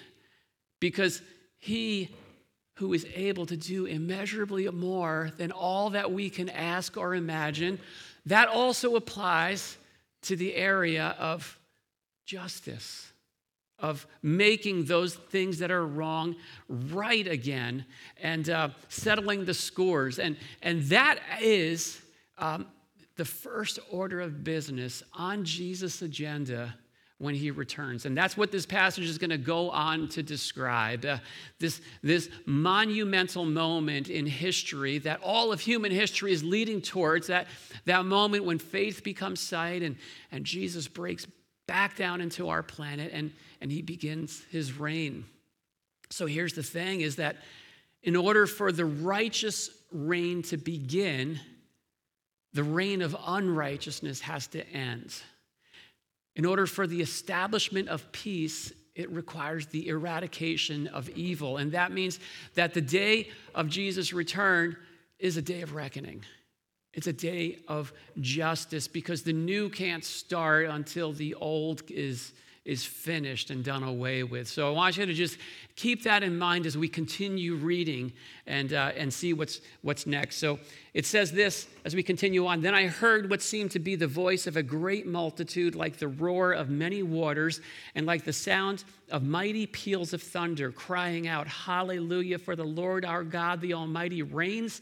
Because 0.82 1.22
he 1.58 2.10
who 2.76 2.94
is 2.94 3.06
able 3.14 3.46
to 3.46 3.56
do 3.56 3.86
immeasurably 3.86 4.68
more 4.70 5.32
than 5.38 5.52
all 5.52 5.92
that 5.92 6.12
we 6.12 6.30
can 6.30 6.50
ask 6.50 6.98
or 6.98 7.16
imagine, 7.16 7.80
that 8.26 8.50
also 8.50 8.96
applies 8.96 9.78
to 10.24 10.36
the 10.36 10.56
area 10.56 11.16
of 11.20 11.58
justice, 12.26 13.12
of 13.80 14.06
making 14.22 14.86
those 14.86 15.16
things 15.16 15.58
that 15.60 15.72
are 15.72 15.86
wrong 15.86 16.36
right 16.70 17.28
again 17.28 17.86
and 18.22 18.50
uh, 18.50 18.70
settling 18.90 19.44
the 19.46 19.54
scores. 19.54 20.20
And, 20.20 20.38
and 20.62 20.84
that 20.84 21.20
is 21.42 22.00
um, 22.38 22.68
the 23.18 23.26
first 23.26 23.80
order 23.90 24.22
of 24.22 24.44
business 24.44 25.04
on 25.14 25.44
Jesus' 25.44 26.02
agenda 26.02 26.76
when 27.18 27.36
he 27.36 27.52
returns. 27.52 28.08
And 28.08 28.18
that's 28.18 28.36
what 28.36 28.52
this 28.52 28.66
passage 28.66 29.06
is 29.06 29.20
going 29.20 29.30
to 29.30 29.38
go 29.38 29.70
on 29.70 30.10
to 30.10 30.24
describe. 30.24 31.06
Uh, 31.06 31.18
this, 31.60 31.80
this 32.02 32.30
monumental 32.48 33.46
moment 33.46 34.10
in 34.10 34.26
history 34.26 34.98
that 35.00 35.20
all 35.22 35.52
of 35.52 35.60
human 35.60 35.92
history 35.92 36.34
is 36.34 36.44
leading 36.44 36.82
towards, 36.82 37.28
that, 37.28 37.48
that 37.86 38.06
moment 38.06 38.46
when 38.46 38.58
faith 38.58 39.04
becomes 39.04 39.40
sight 39.40 39.84
and, 39.84 39.98
and 40.32 40.46
Jesus 40.46 40.88
breaks 40.88 41.28
back 41.72 41.96
down 41.96 42.20
into 42.20 42.50
our 42.50 42.62
planet 42.62 43.12
and, 43.14 43.32
and 43.62 43.72
he 43.72 43.82
begins 43.82 44.44
his 44.52 44.78
reign. 44.78 45.24
So 46.10 46.26
here's 46.26 46.52
the 46.52 46.64
thing 46.64 47.00
is 47.00 47.16
that 47.16 47.38
in 48.04 48.18
order 48.18 48.46
for 48.46 48.74
the 48.74 48.84
righteous 48.84 49.70
reign 49.90 50.42
to 50.44 50.58
begin, 50.58 51.40
the 52.52 52.64
reign 52.66 53.02
of 53.02 53.16
unrighteousness 53.26 54.20
has 54.20 54.48
to 54.48 54.68
end. 54.68 55.16
In 56.36 56.44
order 56.44 56.68
for 56.68 56.88
the 56.88 57.02
establishment 57.02 57.88
of 57.88 58.12
peace, 58.12 58.74
it 58.94 59.10
requires 59.10 59.68
the 59.68 59.88
eradication 59.88 60.88
of 60.88 61.08
evil. 61.12 61.56
And 61.56 61.72
that 61.72 61.94
means 61.94 62.20
that 62.56 62.74
the 62.74 62.82
day 62.82 63.30
of 63.56 63.70
Jesus' 63.70 64.12
return 64.12 64.76
is 65.20 65.38
a 65.38 65.42
day 65.42 65.62
of 65.62 65.74
reckoning. 65.74 66.26
It's 66.94 67.08
a 67.08 67.14
day 67.14 67.60
of 67.68 67.94
justice 68.20 68.88
because 68.88 69.24
the 69.24 69.34
new 69.34 69.70
can't 69.70 70.04
start 70.04 70.68
until 70.68 71.14
the 71.14 71.36
old 71.36 71.84
is 71.90 72.34
is 72.64 72.86
finished 72.86 73.50
and 73.50 73.64
done 73.64 73.82
away 73.82 74.24
with. 74.24 74.48
So 74.48 74.68
I 74.68 74.72
want 74.72 74.96
you 74.96 75.06
to 75.08 75.14
just 75.14 75.40
keep 75.76 76.04
that 76.04 76.22
in 76.22 76.38
mind 76.38 76.68
as 76.68 76.78
we 76.78 76.88
continue 76.88 77.56
reading 77.56 78.14
and, 78.46 78.72
uh, 78.72 78.92
and 78.96 79.12
see 79.12 79.34
what's, 79.34 79.62
what's 79.82 80.06
next. 80.06 80.38
So 80.38 80.60
it 80.94 81.08
says 81.08 81.32
this 81.32 81.68
as 81.86 81.96
we 81.96 82.04
continue 82.04 82.46
on 82.46 82.62
Then 82.62 82.76
I 82.76 82.86
heard 82.86 83.32
what 83.32 83.42
seemed 83.42 83.72
to 83.72 83.80
be 83.80 83.96
the 83.96 84.08
voice 84.08 84.46
of 84.46 84.58
a 84.58 84.64
great 84.64 85.08
multitude, 85.08 85.74
like 85.74 85.98
the 85.98 86.08
roar 86.08 86.52
of 86.52 86.70
many 86.70 87.02
waters, 87.02 87.62
and 87.96 88.06
like 88.06 88.26
the 88.26 88.34
sound 88.34 88.84
of 89.10 89.24
mighty 89.24 89.66
peals 89.66 90.14
of 90.14 90.22
thunder, 90.22 90.72
crying 90.72 91.28
out, 91.28 91.48
Hallelujah, 91.48 92.38
for 92.38 92.56
the 92.56 92.64
Lord 92.64 93.06
our 93.06 93.24
God, 93.24 93.60
the 93.62 93.74
Almighty, 93.74 94.22
reigns. 94.22 94.82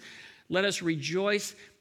Let 0.50 0.66
us 0.66 0.82
rejoice 0.82 1.56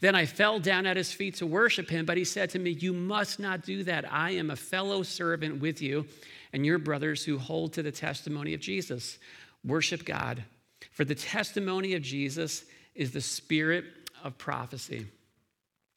Then 0.00 0.14
I 0.14 0.26
fell 0.26 0.58
down 0.58 0.86
at 0.86 0.96
his 0.96 1.12
feet 1.12 1.36
to 1.36 1.46
worship 1.46 1.88
him, 1.88 2.04
but 2.04 2.16
he 2.16 2.24
said 2.24 2.50
to 2.50 2.58
me, 2.58 2.70
You 2.70 2.92
must 2.92 3.38
not 3.38 3.62
do 3.62 3.84
that. 3.84 4.10
I 4.12 4.32
am 4.32 4.50
a 4.50 4.56
fellow 4.56 5.02
servant 5.02 5.60
with 5.60 5.80
you 5.82 6.06
and 6.52 6.66
your 6.66 6.78
brothers 6.78 7.24
who 7.24 7.38
hold 7.38 7.72
to 7.74 7.82
the 7.82 7.92
testimony 7.92 8.54
of 8.54 8.60
Jesus. 8.60 9.18
Worship 9.64 10.04
God. 10.04 10.44
For 10.90 11.04
the 11.04 11.14
testimony 11.14 11.94
of 11.94 12.02
Jesus 12.02 12.64
is 12.94 13.12
the 13.12 13.20
spirit 13.20 13.84
of 14.22 14.36
prophecy. 14.38 15.06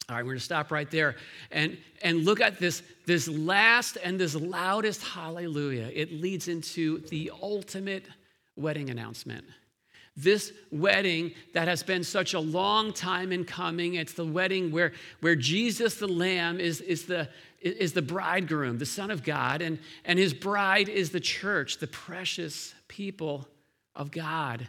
All 0.08 0.14
right, 0.14 0.22
we're 0.22 0.32
going 0.32 0.38
to 0.38 0.44
stop 0.44 0.70
right 0.70 0.88
there 0.90 1.16
and, 1.50 1.76
and 2.00 2.24
look 2.24 2.40
at 2.40 2.60
this, 2.60 2.82
this 3.06 3.26
last 3.26 3.98
and 4.02 4.20
this 4.20 4.36
loudest 4.36 5.02
hallelujah. 5.02 5.90
It 5.92 6.12
leads 6.12 6.46
into 6.46 7.00
the 7.08 7.32
ultimate 7.42 8.06
wedding 8.54 8.88
announcement. 8.88 9.44
This 10.16 10.52
wedding 10.72 11.32
that 11.52 11.68
has 11.68 11.82
been 11.82 12.02
such 12.02 12.32
a 12.32 12.40
long 12.40 12.92
time 12.92 13.32
in 13.32 13.44
coming, 13.44 13.94
it's 13.94 14.14
the 14.14 14.24
wedding 14.24 14.72
where, 14.72 14.92
where 15.20 15.36
Jesus 15.36 15.96
the 15.96 16.08
Lamb 16.08 16.58
is, 16.58 16.80
is, 16.80 17.04
the, 17.04 17.28
is 17.60 17.92
the 17.92 18.02
bridegroom, 18.02 18.78
the 18.78 18.86
Son 18.86 19.10
of 19.10 19.22
God, 19.22 19.60
and, 19.60 19.78
and 20.04 20.18
his 20.18 20.32
bride 20.32 20.88
is 20.88 21.10
the 21.10 21.20
church, 21.20 21.78
the 21.78 21.86
precious 21.86 22.74
people 22.88 23.46
of 23.94 24.10
God. 24.10 24.68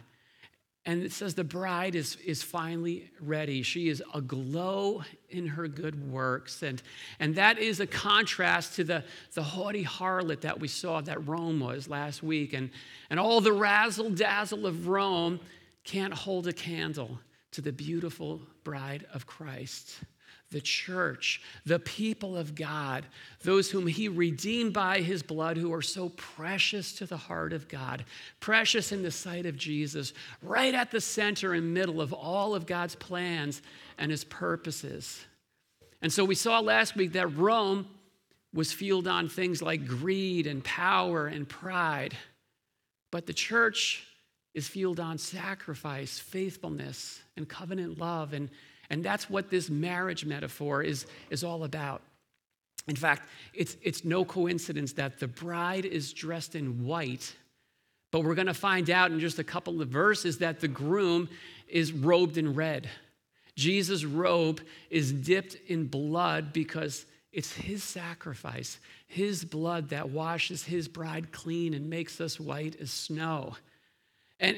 And 0.88 1.02
it 1.02 1.12
says 1.12 1.34
the 1.34 1.44
bride 1.44 1.94
is, 1.94 2.16
is 2.24 2.42
finally 2.42 3.10
ready. 3.20 3.60
She 3.60 3.90
is 3.90 4.02
aglow 4.14 5.02
in 5.28 5.46
her 5.46 5.68
good 5.68 6.10
works. 6.10 6.62
And, 6.62 6.82
and 7.20 7.34
that 7.34 7.58
is 7.58 7.78
a 7.80 7.86
contrast 7.86 8.76
to 8.76 8.84
the, 8.84 9.04
the 9.34 9.42
haughty 9.42 9.84
harlot 9.84 10.40
that 10.40 10.58
we 10.58 10.66
saw 10.66 11.02
that 11.02 11.28
Rome 11.28 11.60
was 11.60 11.90
last 11.90 12.22
week. 12.22 12.54
And, 12.54 12.70
and 13.10 13.20
all 13.20 13.42
the 13.42 13.52
razzle 13.52 14.08
dazzle 14.08 14.66
of 14.66 14.88
Rome 14.88 15.40
can't 15.84 16.14
hold 16.14 16.46
a 16.46 16.54
candle 16.54 17.18
to 17.50 17.60
the 17.60 17.70
beautiful 17.70 18.40
bride 18.64 19.04
of 19.12 19.26
Christ 19.26 19.94
the 20.50 20.60
church, 20.60 21.42
the 21.66 21.78
people 21.78 22.36
of 22.36 22.54
God, 22.54 23.04
those 23.42 23.70
whom 23.70 23.86
He 23.86 24.08
redeemed 24.08 24.72
by 24.72 25.00
His 25.00 25.22
blood, 25.22 25.56
who 25.56 25.72
are 25.72 25.82
so 25.82 26.08
precious 26.10 26.92
to 26.94 27.06
the 27.06 27.16
heart 27.16 27.52
of 27.52 27.68
God, 27.68 28.04
precious 28.40 28.90
in 28.90 29.02
the 29.02 29.10
sight 29.10 29.44
of 29.44 29.56
Jesus, 29.56 30.14
right 30.42 30.74
at 30.74 30.90
the 30.90 31.00
center 31.00 31.52
and 31.52 31.74
middle 31.74 32.00
of 32.00 32.12
all 32.12 32.54
of 32.54 32.66
God's 32.66 32.94
plans 32.94 33.60
and 33.98 34.10
His 34.10 34.24
purposes. 34.24 35.24
And 36.00 36.12
so 36.12 36.24
we 36.24 36.34
saw 36.34 36.60
last 36.60 36.96
week 36.96 37.12
that 37.12 37.36
Rome 37.36 37.86
was 38.54 38.72
fueled 38.72 39.06
on 39.06 39.28
things 39.28 39.60
like 39.60 39.86
greed 39.86 40.46
and 40.46 40.64
power 40.64 41.26
and 41.26 41.46
pride, 41.46 42.16
but 43.10 43.26
the 43.26 43.34
church 43.34 44.04
is 44.54 44.66
fueled 44.66 44.98
on 44.98 45.18
sacrifice, 45.18 46.18
faithfulness, 46.18 47.20
and 47.36 47.46
covenant 47.48 47.98
love 47.98 48.32
and 48.32 48.48
and 48.90 49.04
that's 49.04 49.28
what 49.28 49.50
this 49.50 49.68
marriage 49.68 50.24
metaphor 50.24 50.82
is, 50.82 51.06
is 51.30 51.44
all 51.44 51.64
about. 51.64 52.02
In 52.86 52.96
fact, 52.96 53.28
it's, 53.52 53.76
it's 53.82 54.04
no 54.04 54.24
coincidence 54.24 54.94
that 54.94 55.20
the 55.20 55.28
bride 55.28 55.84
is 55.84 56.12
dressed 56.12 56.54
in 56.54 56.86
white, 56.86 57.34
but 58.10 58.24
we're 58.24 58.34
going 58.34 58.46
to 58.46 58.54
find 58.54 58.88
out 58.88 59.10
in 59.10 59.20
just 59.20 59.38
a 59.38 59.44
couple 59.44 59.82
of 59.82 59.88
verses 59.88 60.38
that 60.38 60.60
the 60.60 60.68
groom 60.68 61.28
is 61.68 61.92
robed 61.92 62.38
in 62.38 62.54
red. 62.54 62.88
Jesus' 63.56 64.04
robe 64.04 64.62
is 64.88 65.12
dipped 65.12 65.56
in 65.66 65.86
blood 65.86 66.52
because 66.52 67.04
it's 67.32 67.52
his 67.52 67.84
sacrifice, 67.84 68.78
his 69.06 69.44
blood 69.44 69.90
that 69.90 70.08
washes 70.08 70.64
his 70.64 70.88
bride 70.88 71.30
clean 71.30 71.74
and 71.74 71.90
makes 71.90 72.20
us 72.22 72.40
white 72.40 72.80
as 72.80 72.90
snow. 72.90 73.54
And, 74.40 74.56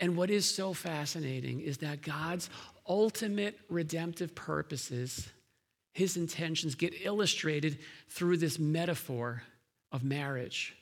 and 0.00 0.16
what 0.16 0.30
is 0.30 0.52
so 0.52 0.72
fascinating 0.72 1.60
is 1.60 1.78
that 1.78 2.02
God's 2.02 2.50
ultimate 2.88 3.58
redemptive 3.68 4.34
purposes, 4.34 5.28
his 5.92 6.16
intentions 6.16 6.74
get 6.74 6.94
illustrated 7.04 7.78
through 8.08 8.36
this 8.36 8.58
metaphor 8.58 9.42
of 9.92 10.04
marriage. 10.04 10.74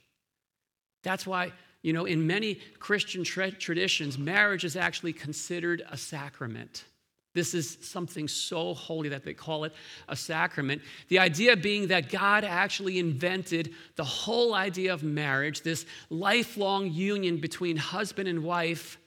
That's 1.03 1.27
why, 1.27 1.53
you 1.83 1.93
know, 1.93 2.05
in 2.05 2.27
many 2.27 2.57
Christian 2.79 3.23
tra- 3.23 3.51
traditions, 3.51 4.19
marriage 4.19 4.65
is 4.65 4.77
actually 4.77 5.13
considered 5.13 5.83
a 5.91 5.97
sacrament. 5.97 6.85
This 7.35 7.53
is 7.53 7.79
something 7.83 8.29
so 8.29 8.75
holy 8.75 9.09
that 9.11 9.25
they 9.25 9.35
call 9.35 9.65
it 9.65 9.73
a 10.09 10.17
sacrament. 10.17 10.83
The 11.09 11.19
idea 11.19 11.57
being 11.57 11.89
that 11.89 12.09
God 12.09 12.45
actually 12.45 12.99
invented 12.99 13.73
the 13.97 14.05
whole 14.05 14.55
idea 14.55 14.95
of 14.95 15.03
marriage, 15.03 15.63
this 15.63 15.85
lifelong 16.11 16.93
union 16.93 17.39
between 17.39 17.77
husband 17.77 18.29
and 18.29 18.45
wife, 18.45 18.99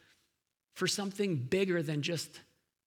for 0.76 0.88
something 0.88 1.36
bigger 1.36 1.82
than 1.82 2.02
just 2.02 2.40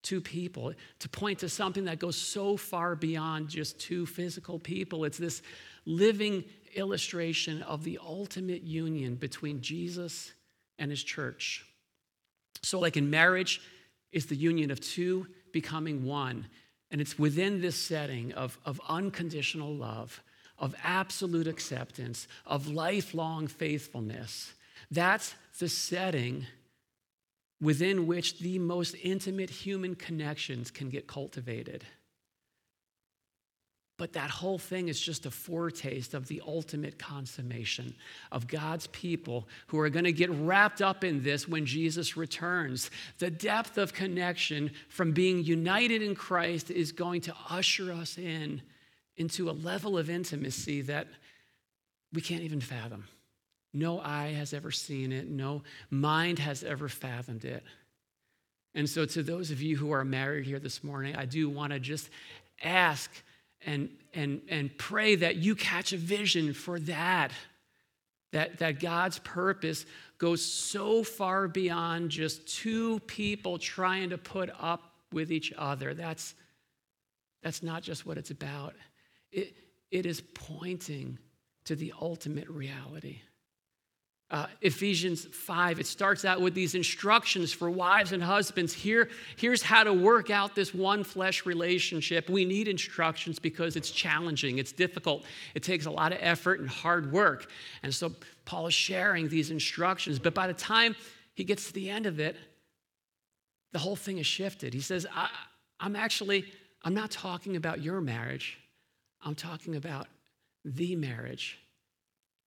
two 0.03 0.21
people, 0.21 0.73
to 0.99 1.09
point 1.09 1.41
to 1.41 1.49
something 1.49 1.85
that 1.85 1.99
goes 1.99 2.17
so 2.17 2.57
far 2.57 2.97
beyond 2.97 3.49
just 3.49 3.79
two 3.79 4.07
physical 4.07 4.59
people. 4.59 5.05
It's 5.05 5.19
this 5.19 5.43
living 5.85 6.45
illustration 6.75 7.63
of 7.63 7.85
the 7.85 7.99
ultimate 8.03 8.63
union 8.63 9.17
between 9.17 9.61
Jesus 9.61 10.33
and 10.79 10.91
his 10.91 11.03
church. 11.03 11.67
So, 12.63 12.79
like 12.79 12.97
in 12.97 13.11
marriage, 13.11 13.61
is 14.13 14.27
the 14.27 14.37
union 14.37 14.71
of 14.71 14.81
two 14.81 15.27
becoming 15.53 16.05
one. 16.05 16.47
And 16.91 17.01
it's 17.01 17.19
within 17.19 17.61
this 17.61 17.77
setting 17.77 18.33
of, 18.33 18.59
of 18.65 18.81
unconditional 18.89 19.73
love, 19.73 20.23
of 20.59 20.75
absolute 20.83 21.47
acceptance, 21.47 22.27
of 22.47 22.69
lifelong 22.69 23.47
faithfulness. 23.47 24.53
That's 24.91 25.35
the 25.59 25.69
setting 25.69 26.47
within 27.61 28.07
which 28.07 28.39
the 28.39 28.59
most 28.59 28.95
intimate 29.03 29.51
human 29.51 29.95
connections 29.95 30.71
can 30.71 30.89
get 30.89 31.07
cultivated. 31.07 31.85
But 34.01 34.15
that 34.15 34.31
whole 34.31 34.59
thing 34.59 34.89
is 34.89 34.99
just 34.99 35.27
a 35.27 35.31
foretaste 35.31 36.15
of 36.15 36.27
the 36.27 36.41
ultimate 36.47 36.99
consummation 36.99 37.95
of 38.33 38.49
God's 38.49 38.87
people 38.87 39.47
who 39.67 39.79
are 39.79 39.91
going 39.91 40.07
to 40.07 40.13
get 40.13 40.31
wrapped 40.31 40.81
up 40.81 41.05
in 41.05 41.23
this 41.23 41.47
when 41.47 41.67
Jesus 41.67 42.17
returns. 42.17 42.91
The 43.19 43.31
depth 43.31 43.77
of 43.77 43.93
connection 43.93 44.71
from 44.89 45.13
being 45.13 45.45
united 45.45 46.01
in 46.01 46.15
Christ 46.15 46.71
is 46.71 46.93
going 46.93 47.21
to 47.23 47.35
usher 47.51 47.93
us 47.93 48.17
in 48.17 48.63
into 49.19 49.51
a 49.51 49.53
level 49.53 49.99
of 49.99 50.09
intimacy 50.09 50.81
that 50.81 51.07
we 52.11 52.23
can't 52.23 52.43
even 52.43 52.63
fathom. 52.63 53.05
No 53.73 54.01
eye 54.01 54.33
has 54.37 54.53
ever 54.53 54.71
seen 54.71 55.13
it, 55.13 55.29
no 55.29 55.63
mind 55.91 56.39
has 56.39 56.65
ever 56.65 56.89
fathomed 56.89 57.45
it. 57.45 57.63
And 58.75 58.89
so, 58.89 59.05
to 59.05 59.23
those 59.23 59.51
of 59.51 59.63
you 59.63 59.77
who 59.77 59.93
are 59.93 60.05
married 60.05 60.47
here 60.47 60.59
this 60.59 60.85
morning, 60.85 61.17
I 61.17 61.25
do 61.25 61.49
want 61.49 61.73
to 61.73 61.81
just 61.81 62.09
ask 62.63 63.11
and, 63.67 63.91
and, 64.15 64.43
and 64.49 64.77
pray 64.79 65.17
that 65.17 65.37
you 65.37 65.55
catch 65.55 65.93
a 65.93 65.97
vision 65.97 66.53
for 66.53 66.79
that. 66.81 67.33
That, 68.33 68.59
that 68.59 68.79
God's 68.79 69.19
purpose 69.19 69.85
goes 70.19 70.45
so 70.45 71.03
far 71.03 71.49
beyond 71.49 72.11
just 72.11 72.47
two 72.47 73.01
people 73.01 73.59
trying 73.59 74.11
to 74.11 74.19
put 74.19 74.51
up 74.61 74.93
with 75.13 75.33
each 75.33 75.53
other. 75.59 75.95
That's, 75.95 76.37
that's 77.43 77.61
not 77.61 77.83
just 77.83 78.07
what 78.07 78.19
it's 78.19 78.31
about. 78.31 78.75
It, 79.33 79.53
it 79.91 80.07
is 80.07 80.21
pointing 80.21 81.19
to 81.65 81.75
the 81.75 81.93
ultimate 82.01 82.49
reality 82.49 83.19
uh, 84.31 84.47
Ephesians 84.61 85.25
5, 85.25 85.81
it 85.81 85.87
starts 85.87 86.25
out 86.25 86.41
with 86.41 86.55
these 86.55 86.77
instructions 86.77 87.53
for 87.53 87.69
wives 87.69 88.13
and 88.13 88.23
husbands. 88.23 88.73
Here, 88.73 89.09
here's 89.37 89.61
how 89.61 89.83
to 89.83 89.93
work 89.93 90.31
out 90.31 90.55
this 90.55 90.73
one 90.73 91.03
flesh 91.03 91.45
relationship. 91.45 92.31
We 92.31 92.45
need 92.45 92.69
instructions 92.69 93.41
because 93.41 93.75
it's 93.75 93.91
challenging, 93.91 94.59
it's 94.59 94.71
difficult, 94.71 95.25
it 95.55 95.65
takes 95.65 95.87
a 95.87 95.91
lot 95.91 96.13
of 96.13 96.19
effort 96.21 96.61
and 96.61 96.69
hard 96.69 97.11
work. 97.11 97.51
And 97.83 97.93
so 97.93 98.13
Paul 98.45 98.69
is 98.69 98.75
sharing 98.75 99.29
these 99.29 99.51
instructions. 99.51 100.21
But 100.21 100.33
by 100.33 100.47
the 100.47 100.55
time 100.55 100.95
he 101.35 101.43
gets 101.43 101.67
to 101.67 101.73
the 101.73 101.91
end 101.91 102.07
of 102.07 102.21
it, 102.21 102.37
the 103.73 103.81
whole 103.81 103.97
thing 103.97 104.19
is 104.19 104.27
shifted. 104.27 104.75
He 104.75 104.81
says, 104.81 105.07
I'm 105.81 105.97
actually, 105.97 106.45
I'm 106.85 106.95
not 106.95 107.11
talking 107.11 107.57
about 107.57 107.83
your 107.83 108.01
marriage, 108.01 108.59
I'm 109.25 109.35
talking 109.35 109.75
about 109.75 110.07
the 110.65 110.95
marriage 110.95 111.59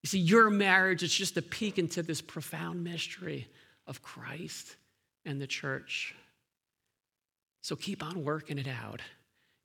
you 0.04 0.08
see, 0.08 0.18
your 0.18 0.50
marriage 0.50 1.02
is 1.02 1.14
just 1.14 1.38
a 1.38 1.42
peek 1.42 1.78
into 1.78 2.02
this 2.02 2.20
profound 2.20 2.84
mystery 2.84 3.48
of 3.86 4.02
Christ 4.02 4.76
and 5.24 5.40
the 5.40 5.46
church. 5.46 6.14
So 7.62 7.74
keep 7.74 8.04
on 8.04 8.22
working 8.22 8.58
it 8.58 8.68
out. 8.68 9.00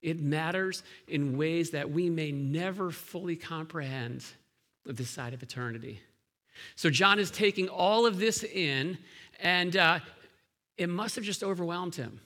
It 0.01 0.21
matters 0.21 0.81
in 1.09 1.37
ways 1.37 1.71
that 1.71 1.91
we 1.91 2.09
may 2.09 2.31
never 2.31 2.89
fully 2.89 3.35
comprehend 3.35 4.23
this 4.85 5.09
side 5.09 5.33
of 5.33 5.43
eternity. 5.43 5.99
So 6.77 6.89
John 6.89 7.19
is 7.19 7.31
taking 7.31 7.67
all 7.67 8.05
of 8.05 8.17
this 8.17 8.41
in, 8.45 8.97
and 9.41 9.75
uh, 9.75 9.99
it 10.77 10.87
must 10.87 11.15
have 11.15 11.25
just 11.25 11.43
overwhelmed 11.43 11.95
him 11.95 12.21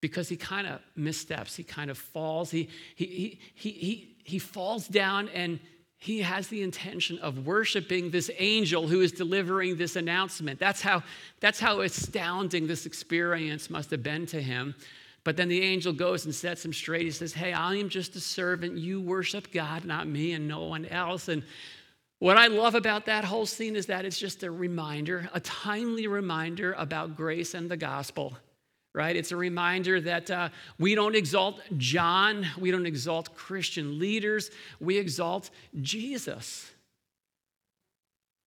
because 0.00 0.28
he 0.28 0.36
kind 0.36 0.66
of 0.66 0.80
missteps. 0.96 1.54
He 1.54 1.62
kind 1.62 1.92
of 1.92 1.96
falls. 1.96 2.50
He, 2.50 2.70
he, 2.96 3.06
he, 3.06 3.40
he, 3.54 3.70
he, 3.70 4.16
he 4.24 4.38
falls 4.40 4.88
down 4.88 5.28
and 5.28 5.60
he 5.98 6.20
has 6.20 6.48
the 6.48 6.62
intention 6.62 7.18
of 7.18 7.46
worshiping 7.46 8.10
this 8.10 8.30
angel 8.38 8.86
who 8.86 9.00
is 9.00 9.12
delivering 9.12 9.76
this 9.76 9.96
announcement. 9.96 10.60
That's 10.60 10.82
how, 10.82 11.02
that's 11.40 11.58
how 11.58 11.80
astounding 11.80 12.66
this 12.66 12.86
experience 12.86 13.70
must 13.70 13.90
have 13.90 14.02
been 14.02 14.26
to 14.26 14.40
him. 14.40 14.74
But 15.24 15.36
then 15.36 15.48
the 15.48 15.62
angel 15.62 15.92
goes 15.92 16.24
and 16.24 16.34
sets 16.34 16.64
him 16.64 16.72
straight. 16.72 17.02
He 17.02 17.10
says, 17.10 17.32
Hey, 17.32 17.52
I 17.52 17.74
am 17.76 17.88
just 17.88 18.14
a 18.14 18.20
servant. 18.20 18.76
You 18.76 19.00
worship 19.00 19.52
God, 19.52 19.84
not 19.84 20.06
me 20.06 20.32
and 20.32 20.46
no 20.46 20.64
one 20.64 20.86
else. 20.86 21.28
And 21.28 21.42
what 22.18 22.36
I 22.36 22.46
love 22.46 22.74
about 22.74 23.06
that 23.06 23.24
whole 23.24 23.46
scene 23.46 23.74
is 23.74 23.86
that 23.86 24.04
it's 24.04 24.18
just 24.18 24.42
a 24.42 24.50
reminder, 24.50 25.28
a 25.34 25.40
timely 25.40 26.06
reminder 26.06 26.74
about 26.74 27.16
grace 27.16 27.54
and 27.54 27.68
the 27.70 27.76
gospel 27.76 28.36
right? 28.96 29.14
It's 29.14 29.30
a 29.30 29.36
reminder 29.36 30.00
that 30.00 30.30
uh, 30.30 30.48
we 30.78 30.94
don't 30.94 31.14
exalt 31.14 31.60
John, 31.76 32.46
we 32.58 32.70
don't 32.70 32.86
exalt 32.86 33.36
Christian 33.36 33.98
leaders, 33.98 34.50
we 34.80 34.96
exalt 34.96 35.50
Jesus. 35.82 36.70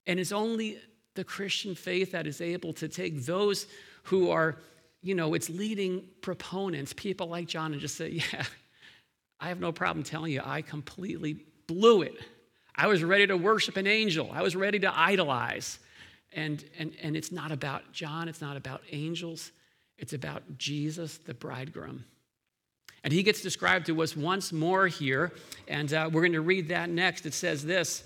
And 0.07 0.19
it's 0.19 0.31
only 0.31 0.79
the 1.13 1.23
Christian 1.23 1.75
faith 1.75 2.13
that 2.13 2.25
is 2.25 2.41
able 2.41 2.73
to 2.73 2.87
take 2.87 3.25
those 3.25 3.67
who 4.03 4.31
are, 4.31 4.57
you 5.03 5.13
know, 5.13 5.35
its 5.35 5.51
leading 5.51 6.03
proponents, 6.21 6.93
people 6.93 7.27
like 7.27 7.45
John, 7.45 7.71
and 7.71 7.79
just 7.79 7.95
say, 7.95 8.09
yeah, 8.33 8.43
I 9.39 9.49
have 9.49 9.59
no 9.59 9.71
problem 9.71 10.03
telling 10.03 10.31
you, 10.31 10.41
I 10.43 10.63
completely 10.63 11.45
blew 11.67 12.01
it. 12.01 12.15
I 12.73 12.87
was 12.87 13.03
ready 13.03 13.27
to 13.27 13.37
worship 13.37 13.77
an 13.77 13.85
angel, 13.85 14.31
I 14.33 14.41
was 14.41 14.55
ready 14.55 14.79
to 14.79 14.99
idolize. 14.99 15.77
And, 16.33 16.63
and, 16.77 16.95
and 17.01 17.15
it's 17.15 17.31
not 17.31 17.51
about 17.51 17.91
John, 17.91 18.27
it's 18.27 18.41
not 18.41 18.57
about 18.57 18.81
angels, 18.91 19.51
it's 19.99 20.13
about 20.13 20.43
Jesus, 20.57 21.17
the 21.17 21.33
bridegroom. 21.33 22.05
And 23.03 23.13
he 23.13 23.23
gets 23.23 23.41
described 23.41 23.85
to 23.87 24.01
us 24.01 24.15
once 24.15 24.51
more 24.51 24.87
here, 24.87 25.31
and 25.67 25.93
uh, 25.93 26.09
we're 26.11 26.21
going 26.21 26.33
to 26.33 26.41
read 26.41 26.69
that 26.69 26.89
next. 26.89 27.25
It 27.25 27.33
says 27.33 27.63
this 27.63 28.03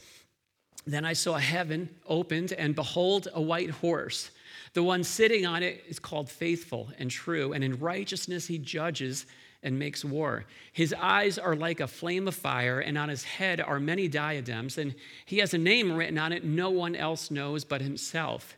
Then 0.86 1.06
I 1.06 1.13
saw 1.13 1.38
heaven 1.38 1.89
opened, 2.06 2.53
and 2.53 2.75
behold, 2.75 3.27
a 3.34 3.41
white 3.41 3.71
horse. 3.71 4.32
The 4.73 4.84
one 4.84 5.03
sitting 5.03 5.45
on 5.45 5.62
it 5.63 5.84
is 5.88 5.99
called 5.99 6.29
faithful 6.29 6.89
and 6.97 7.10
true, 7.10 7.53
and 7.53 7.63
in 7.63 7.79
righteousness 7.79 8.47
he 8.47 8.58
judges 8.58 9.25
and 9.62 9.79
makes 9.79 10.03
war. 10.03 10.45
His 10.73 10.93
eyes 10.99 11.39
are 11.39 11.56
like 11.56 11.79
a 11.79 11.88
flame 11.88 12.27
of 12.27 12.36
fire, 12.36 12.79
and 12.79 12.97
on 12.97 13.10
his 13.10 13.23
head 13.23 13.62
are 13.62 13.79
many 13.79 14.08
diadems, 14.08 14.77
and 14.77 14.93
he 15.25 15.38
has 15.38 15.53
a 15.53 15.58
name 15.58 15.93
written 15.93 16.17
on 16.17 16.34
it 16.34 16.43
no 16.43 16.69
one 16.69 16.95
else 16.95 17.32
knows 17.32 17.63
but 17.63 17.82
himself. 17.82 18.58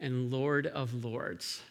and 0.00 0.30
Lord 0.30 0.66
of 0.66 1.04
Lords. 1.04 1.62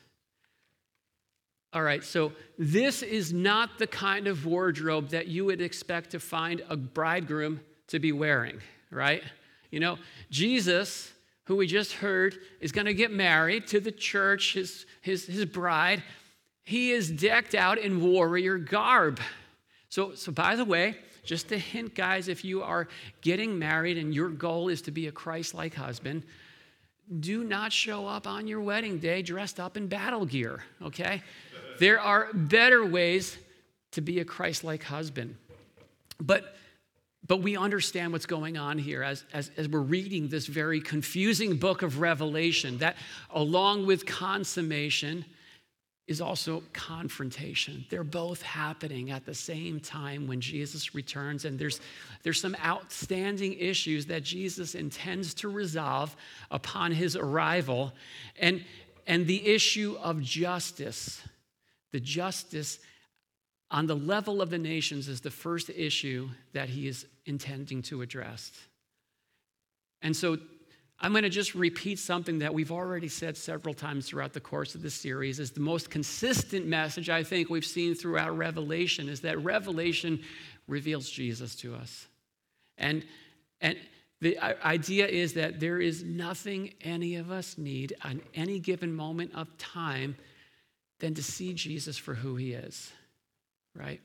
All 1.72 1.84
right, 1.84 2.04
so 2.04 2.32
this 2.58 3.04
is 3.04 3.32
not 3.32 3.78
the 3.78 3.86
kind 3.86 4.28
of 4.28 4.46
wardrobe 4.46 5.10
that 5.10 5.28
you 5.28 5.46
would 5.46 5.62
expect 5.62 6.12
to 6.12 6.20
find 6.20 6.64
a 6.68 6.76
bridegroom 6.76 7.62
to 7.88 8.00
be 8.00 8.12
wearing, 8.12 8.60
right? 8.90 9.22
You 9.70 9.80
know, 9.80 9.98
Jesus, 10.32 11.12
who 11.46 11.56
we 11.56 11.68
just 11.68 11.94
heard, 11.94 12.38
is 12.60 12.72
going 12.72 12.88
to 12.88 12.94
get 12.94 13.12
married 13.12 13.68
to 13.68 13.80
the 13.80 13.92
church, 13.92 14.54
his, 14.54 14.88
his, 15.02 15.28
his 15.28 15.46
bride. 15.46 16.02
He 16.64 16.92
is 16.92 17.12
decked 17.12 17.54
out 17.54 17.78
in 17.78 18.02
warrior 18.02 18.58
garb. 18.58 19.20
So, 19.90 20.16
so, 20.16 20.32
by 20.32 20.56
the 20.56 20.66
way, 20.66 20.98
just 21.24 21.52
a 21.52 21.58
hint, 21.58 21.94
guys, 21.94 22.28
if 22.28 22.44
you 22.44 22.64
are 22.64 22.88
getting 23.22 23.60
married 23.60 24.00
and 24.00 24.14
your 24.14 24.30
goal 24.30 24.70
is 24.70 24.82
to 24.84 24.92
be 24.92 25.06
a 25.06 25.12
Christ 25.12 25.54
like 25.54 25.76
husband, 25.76 26.24
do 27.20 27.44
not 27.44 27.74
show 27.74 28.08
up 28.08 28.28
on 28.28 28.48
your 28.48 28.62
wedding 28.62 29.00
day 29.00 29.22
dressed 29.22 29.60
up 29.60 29.78
in 29.78 29.88
battle 29.88 30.26
gear, 30.26 30.64
okay? 30.82 31.24
There 31.80 32.00
are 32.00 32.30
better 32.34 32.86
ways 32.86 33.38
to 33.92 34.02
be 34.02 34.20
a 34.20 34.26
Christ 34.26 34.64
like 34.64 34.84
husband. 34.84 35.36
But 36.20 36.56
but 37.28 37.44
we 37.44 37.56
understand 37.56 38.12
what's 38.12 38.26
going 38.26 38.58
on 38.58 38.80
here 38.80 39.04
as, 39.04 39.24
as, 39.34 39.52
as, 39.56 39.70
we're 39.70 39.82
reading 39.82 40.30
this 40.30 40.48
very 40.48 40.82
confusing 40.82 41.58
book 41.58 41.84
of 41.84 42.00
Revelation, 42.00 42.80
that 42.80 42.96
along 43.30 43.86
with 43.86 44.08
consummation, 44.08 45.24
is 46.10 46.22
also 46.22 46.64
confrontation. 46.74 47.86
They're 47.92 48.04
both 48.04 48.42
happening 48.42 49.12
at 49.12 49.28
the 49.28 49.36
same 49.36 49.80
time 49.80 50.26
when 50.26 50.42
Jesus 50.42 50.96
returns, 50.96 51.46
and 51.46 51.60
there's, 51.60 51.80
there's 52.24 52.42
some 52.42 52.58
outstanding 52.66 53.54
issues 53.54 54.08
that 54.08 54.24
Jesus 54.24 54.74
intends 54.74 55.36
to 55.36 55.50
resolve 55.50 56.16
upon 56.50 56.94
his 56.94 57.16
arrival. 57.16 57.94
And, 58.40 58.66
and 59.06 59.28
the 59.28 59.48
issue 59.48 59.98
of 60.02 60.20
justice, 60.20 61.22
the 61.92 62.00
justice 62.00 62.80
on 63.70 63.86
the 63.86 63.96
level 63.96 64.42
of 64.42 64.50
the 64.50 64.58
nations, 64.58 65.08
is 65.08 65.22
the 65.22 65.30
first 65.30 65.70
issue 65.70 66.28
that 66.54 66.70
he 66.70 66.88
is 66.88 67.06
intending 67.28 67.84
to 67.84 68.02
address. 68.02 68.52
And 70.02 70.16
so 70.16 70.40
I'm 71.02 71.12
going 71.12 71.24
to 71.24 71.30
just 71.30 71.56
repeat 71.56 71.98
something 71.98 72.40
that 72.40 72.54
we've 72.54 72.72
already 72.72 73.08
said 73.08 73.38
several 73.38 73.74
times 73.74 74.08
throughout 74.08 74.34
the 74.34 74.42
course 74.42 74.76
of 74.76 74.82
the 74.82 74.90
series 74.90 75.40
is 75.40 75.52
the 75.52 75.62
most 75.62 75.90
consistent 75.90 76.68
message 76.68 77.10
I 77.10 77.24
think 77.24 77.50
we've 77.50 77.66
seen 77.66 77.96
throughout 77.96 78.38
Revelation 78.38 79.08
is 79.08 79.22
that 79.22 79.42
Revelation 79.42 80.22
reveals 80.68 81.10
Jesus 81.10 81.56
to 81.58 81.74
us. 81.76 82.08
And 82.78 83.06
and 83.62 83.78
the 84.22 84.38
uh, 84.38 84.56
idea 84.64 85.08
is 85.08 85.34
that 85.34 85.60
there 85.60 85.80
is 85.80 86.04
nothing 86.04 86.74
any 86.82 87.16
of 87.16 87.32
us 87.32 87.58
need 87.58 87.96
on 88.04 88.22
any 88.34 88.60
given 88.60 88.94
moment 88.94 89.32
of 89.34 89.58
time 89.58 90.18
than 91.00 91.14
to 91.14 91.24
see 91.24 91.54
Jesus 91.54 91.98
for 91.98 92.14
who 92.14 92.36
he 92.36 92.52
is. 92.52 92.92
Right? 93.74 94.02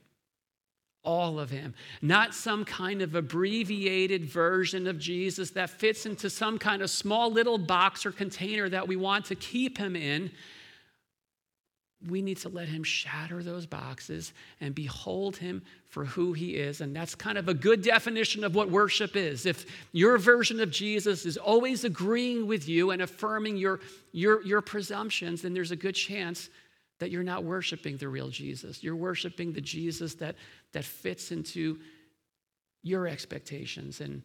All 1.04 1.38
of 1.38 1.50
him, 1.50 1.74
not 2.00 2.34
some 2.34 2.64
kind 2.64 3.02
of 3.02 3.14
abbreviated 3.14 4.24
version 4.24 4.86
of 4.86 4.98
Jesus 4.98 5.50
that 5.50 5.70
fits 5.70 6.06
into 6.06 6.30
some 6.30 6.58
kind 6.58 6.82
of 6.82 6.90
small 6.90 7.30
little 7.30 7.58
box 7.58 8.06
or 8.06 8.12
container 8.12 8.68
that 8.68 8.88
we 8.88 8.96
want 8.96 9.26
to 9.26 9.34
keep 9.34 9.78
him 9.78 9.94
in. 9.96 10.30
We 12.08 12.20
need 12.20 12.38
to 12.38 12.48
let 12.48 12.68
him 12.68 12.82
shatter 12.84 13.42
those 13.42 13.64
boxes 13.64 14.32
and 14.60 14.74
behold 14.74 15.38
him 15.38 15.62
for 15.86 16.04
who 16.04 16.32
he 16.32 16.56
is. 16.56 16.80
And 16.80 16.94
that's 16.94 17.14
kind 17.14 17.38
of 17.38 17.48
a 17.48 17.54
good 17.54 17.82
definition 17.82 18.44
of 18.44 18.54
what 18.54 18.70
worship 18.70 19.16
is. 19.16 19.46
If 19.46 19.64
your 19.92 20.18
version 20.18 20.60
of 20.60 20.70
Jesus 20.70 21.24
is 21.24 21.36
always 21.36 21.84
agreeing 21.84 22.46
with 22.46 22.68
you 22.68 22.90
and 22.90 23.00
affirming 23.00 23.56
your, 23.56 23.80
your, 24.12 24.42
your 24.44 24.60
presumptions, 24.60 25.42
then 25.42 25.54
there's 25.54 25.70
a 25.70 25.76
good 25.76 25.94
chance 25.94 26.50
that 27.00 27.10
you're 27.10 27.22
not 27.22 27.44
worshiping 27.44 27.96
the 27.96 28.08
real 28.08 28.28
Jesus. 28.28 28.82
You're 28.82 28.96
worshiping 28.96 29.52
the 29.52 29.60
Jesus 29.60 30.14
that, 30.16 30.36
that 30.72 30.84
fits 30.84 31.32
into 31.32 31.78
your 32.82 33.08
expectations. 33.08 34.00
And 34.00 34.22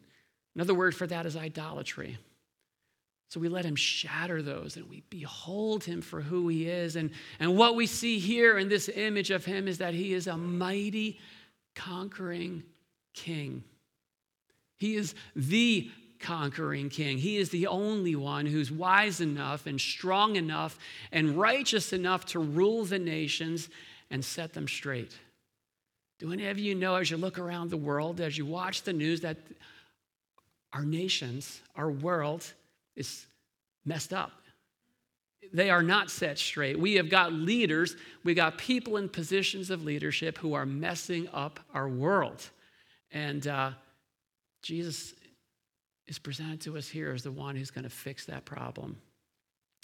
another 0.54 0.74
word 0.74 0.94
for 0.94 1.06
that 1.06 1.26
is 1.26 1.36
idolatry. 1.36 2.18
So 3.28 3.38
we 3.38 3.48
let 3.48 3.64
him 3.64 3.76
shatter 3.76 4.42
those 4.42 4.76
and 4.76 4.88
we 4.88 5.04
behold 5.08 5.84
him 5.84 6.02
for 6.02 6.20
who 6.20 6.48
he 6.48 6.68
is. 6.68 6.96
And, 6.96 7.10
and 7.38 7.56
what 7.56 7.76
we 7.76 7.86
see 7.86 8.18
here 8.18 8.58
in 8.58 8.68
this 8.68 8.88
image 8.88 9.30
of 9.30 9.44
him 9.44 9.68
is 9.68 9.78
that 9.78 9.94
he 9.94 10.12
is 10.12 10.26
a 10.26 10.36
mighty, 10.36 11.18
conquering 11.74 12.64
king. 13.14 13.62
He 14.76 14.96
is 14.96 15.14
the 15.36 15.90
conquering 16.20 16.88
king. 16.88 17.18
He 17.18 17.36
is 17.36 17.50
the 17.50 17.66
only 17.66 18.14
one 18.14 18.46
who's 18.46 18.70
wise 18.70 19.20
enough 19.20 19.66
and 19.66 19.80
strong 19.80 20.36
enough 20.36 20.78
and 21.10 21.36
righteous 21.36 21.92
enough 21.92 22.26
to 22.26 22.38
rule 22.38 22.84
the 22.84 22.98
nations 22.98 23.68
and 24.10 24.24
set 24.24 24.52
them 24.52 24.68
straight. 24.68 25.18
Do 26.18 26.32
any 26.32 26.46
of 26.48 26.58
you 26.58 26.74
know, 26.74 26.96
as 26.96 27.10
you 27.10 27.16
look 27.16 27.38
around 27.38 27.70
the 27.70 27.76
world, 27.78 28.20
as 28.20 28.36
you 28.36 28.44
watch 28.44 28.82
the 28.82 28.92
news, 28.92 29.22
that 29.22 29.38
our 30.72 30.84
nations, 30.84 31.62
our 31.74 31.90
world 31.90 32.52
is 32.94 33.26
messed 33.86 34.12
up? 34.12 34.32
They 35.52 35.70
are 35.70 35.82
not 35.82 36.10
set 36.10 36.38
straight. 36.38 36.78
We 36.78 36.94
have 36.94 37.08
got 37.08 37.32
leaders, 37.32 37.96
we 38.22 38.34
got 38.34 38.58
people 38.58 38.98
in 38.98 39.08
positions 39.08 39.70
of 39.70 39.82
leadership 39.82 40.38
who 40.38 40.52
are 40.52 40.66
messing 40.66 41.28
up 41.32 41.58
our 41.72 41.88
world. 41.88 42.50
And 43.10 43.46
uh, 43.46 43.70
Jesus 44.62 45.14
is 46.10 46.18
presented 46.18 46.60
to 46.60 46.76
us 46.76 46.88
here 46.88 47.12
as 47.12 47.22
the 47.22 47.30
one 47.30 47.54
who's 47.54 47.70
going 47.70 47.84
to 47.84 47.90
fix 47.90 48.26
that 48.26 48.44
problem. 48.44 49.00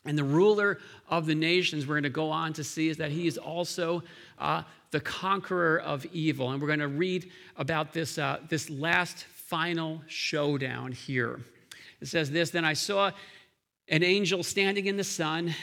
And 0.05 0.19
the 0.19 0.25
ruler 0.25 0.79
of 1.09 1.25
the 1.25 1.37
nations, 1.37 1.87
we're 1.87 1.95
going 1.95 2.03
to 2.03 2.11
go 2.11 2.31
on 2.31 2.53
to 2.55 2.65
see, 2.65 2.89
is 2.89 2.97
that 2.97 3.13
he 3.13 3.29
is 3.29 3.39
also 3.39 4.03
uh, 4.39 4.65
the 4.91 5.01
conqueror 5.01 5.79
of 5.79 6.05
evil. 6.07 6.51
And 6.51 6.61
we're 6.61 6.67
going 6.67 6.81
to 6.81 6.89
read 6.89 7.31
about 7.57 7.93
this, 7.93 8.19
uh, 8.19 8.41
this 8.49 8.69
last 8.69 9.25
final 9.25 10.03
showdown 10.09 10.91
here. 10.91 11.41
It 12.01 12.09
says 12.09 12.31
this 12.31 12.51
Then 12.51 12.65
I 12.65 12.73
saw 12.73 13.13
an 13.89 14.03
angel 14.03 14.43
standing 14.43 14.87
in 14.87 14.97
the 14.97 15.05
sun, 15.05 15.55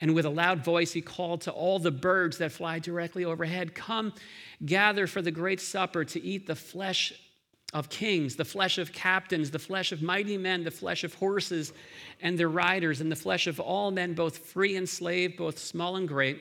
and 0.00 0.16
with 0.16 0.26
a 0.26 0.30
loud 0.30 0.64
voice 0.64 0.92
he 0.92 1.00
called 1.00 1.42
to 1.42 1.52
all 1.52 1.78
the 1.78 1.92
birds 1.92 2.38
that 2.38 2.50
fly 2.50 2.80
directly 2.80 3.24
overhead 3.24 3.74
Come, 3.74 4.14
gather 4.64 5.06
for 5.06 5.22
the 5.22 5.30
great 5.30 5.60
supper 5.60 6.04
to 6.06 6.20
eat 6.20 6.48
the 6.48 6.56
flesh 6.56 7.12
of 7.72 7.88
kings, 7.88 8.36
the 8.36 8.44
flesh 8.44 8.78
of 8.78 8.92
captains, 8.92 9.50
the 9.50 9.58
flesh 9.58 9.92
of 9.92 10.02
mighty 10.02 10.36
men, 10.36 10.64
the 10.64 10.70
flesh 10.70 11.04
of 11.04 11.14
horses 11.14 11.72
and 12.20 12.38
their 12.38 12.48
riders, 12.48 13.00
and 13.00 13.10
the 13.10 13.16
flesh 13.16 13.46
of 13.46 13.60
all 13.60 13.90
men, 13.90 14.14
both 14.14 14.38
free 14.38 14.76
and 14.76 14.88
slave, 14.88 15.36
both 15.36 15.58
small 15.58 15.96
and 15.96 16.08
great. 16.08 16.40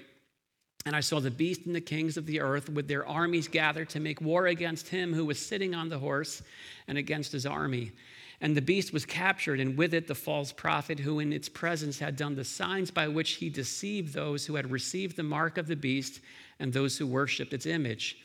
And 0.85 0.95
I 0.95 1.01
saw 1.01 1.19
the 1.19 1.29
beast 1.29 1.65
and 1.65 1.75
the 1.75 1.81
kings 1.81 2.17
of 2.17 2.25
the 2.25 2.39
earth 2.39 2.69
with 2.69 2.87
their 2.87 3.07
armies 3.07 3.47
gathered 3.47 3.89
to 3.89 3.99
make 3.99 4.21
war 4.21 4.47
against 4.47 4.87
him 4.87 5.13
who 5.13 5.25
was 5.25 5.37
sitting 5.37 5.75
on 5.75 5.89
the 5.89 5.99
horse 5.99 6.41
and 6.87 6.97
against 6.97 7.31
his 7.31 7.45
army. 7.45 7.91
And 8.41 8.55
the 8.55 8.61
beast 8.61 8.93
was 8.93 9.05
captured, 9.05 9.59
and 9.59 9.77
with 9.77 9.93
it 9.93 10.07
the 10.07 10.15
false 10.15 10.53
prophet 10.53 10.97
who 10.97 11.19
in 11.19 11.33
its 11.33 11.49
presence 11.49 11.99
had 11.99 12.15
done 12.15 12.35
the 12.35 12.45
signs 12.45 12.89
by 12.89 13.07
which 13.09 13.31
he 13.31 13.49
deceived 13.49 14.13
those 14.13 14.45
who 14.45 14.55
had 14.55 14.71
received 14.71 15.17
the 15.17 15.23
mark 15.23 15.57
of 15.57 15.67
the 15.67 15.75
beast 15.75 16.21
and 16.57 16.71
those 16.71 16.97
who 16.97 17.05
worshiped 17.05 17.53
its 17.53 17.65
image. 17.65 18.17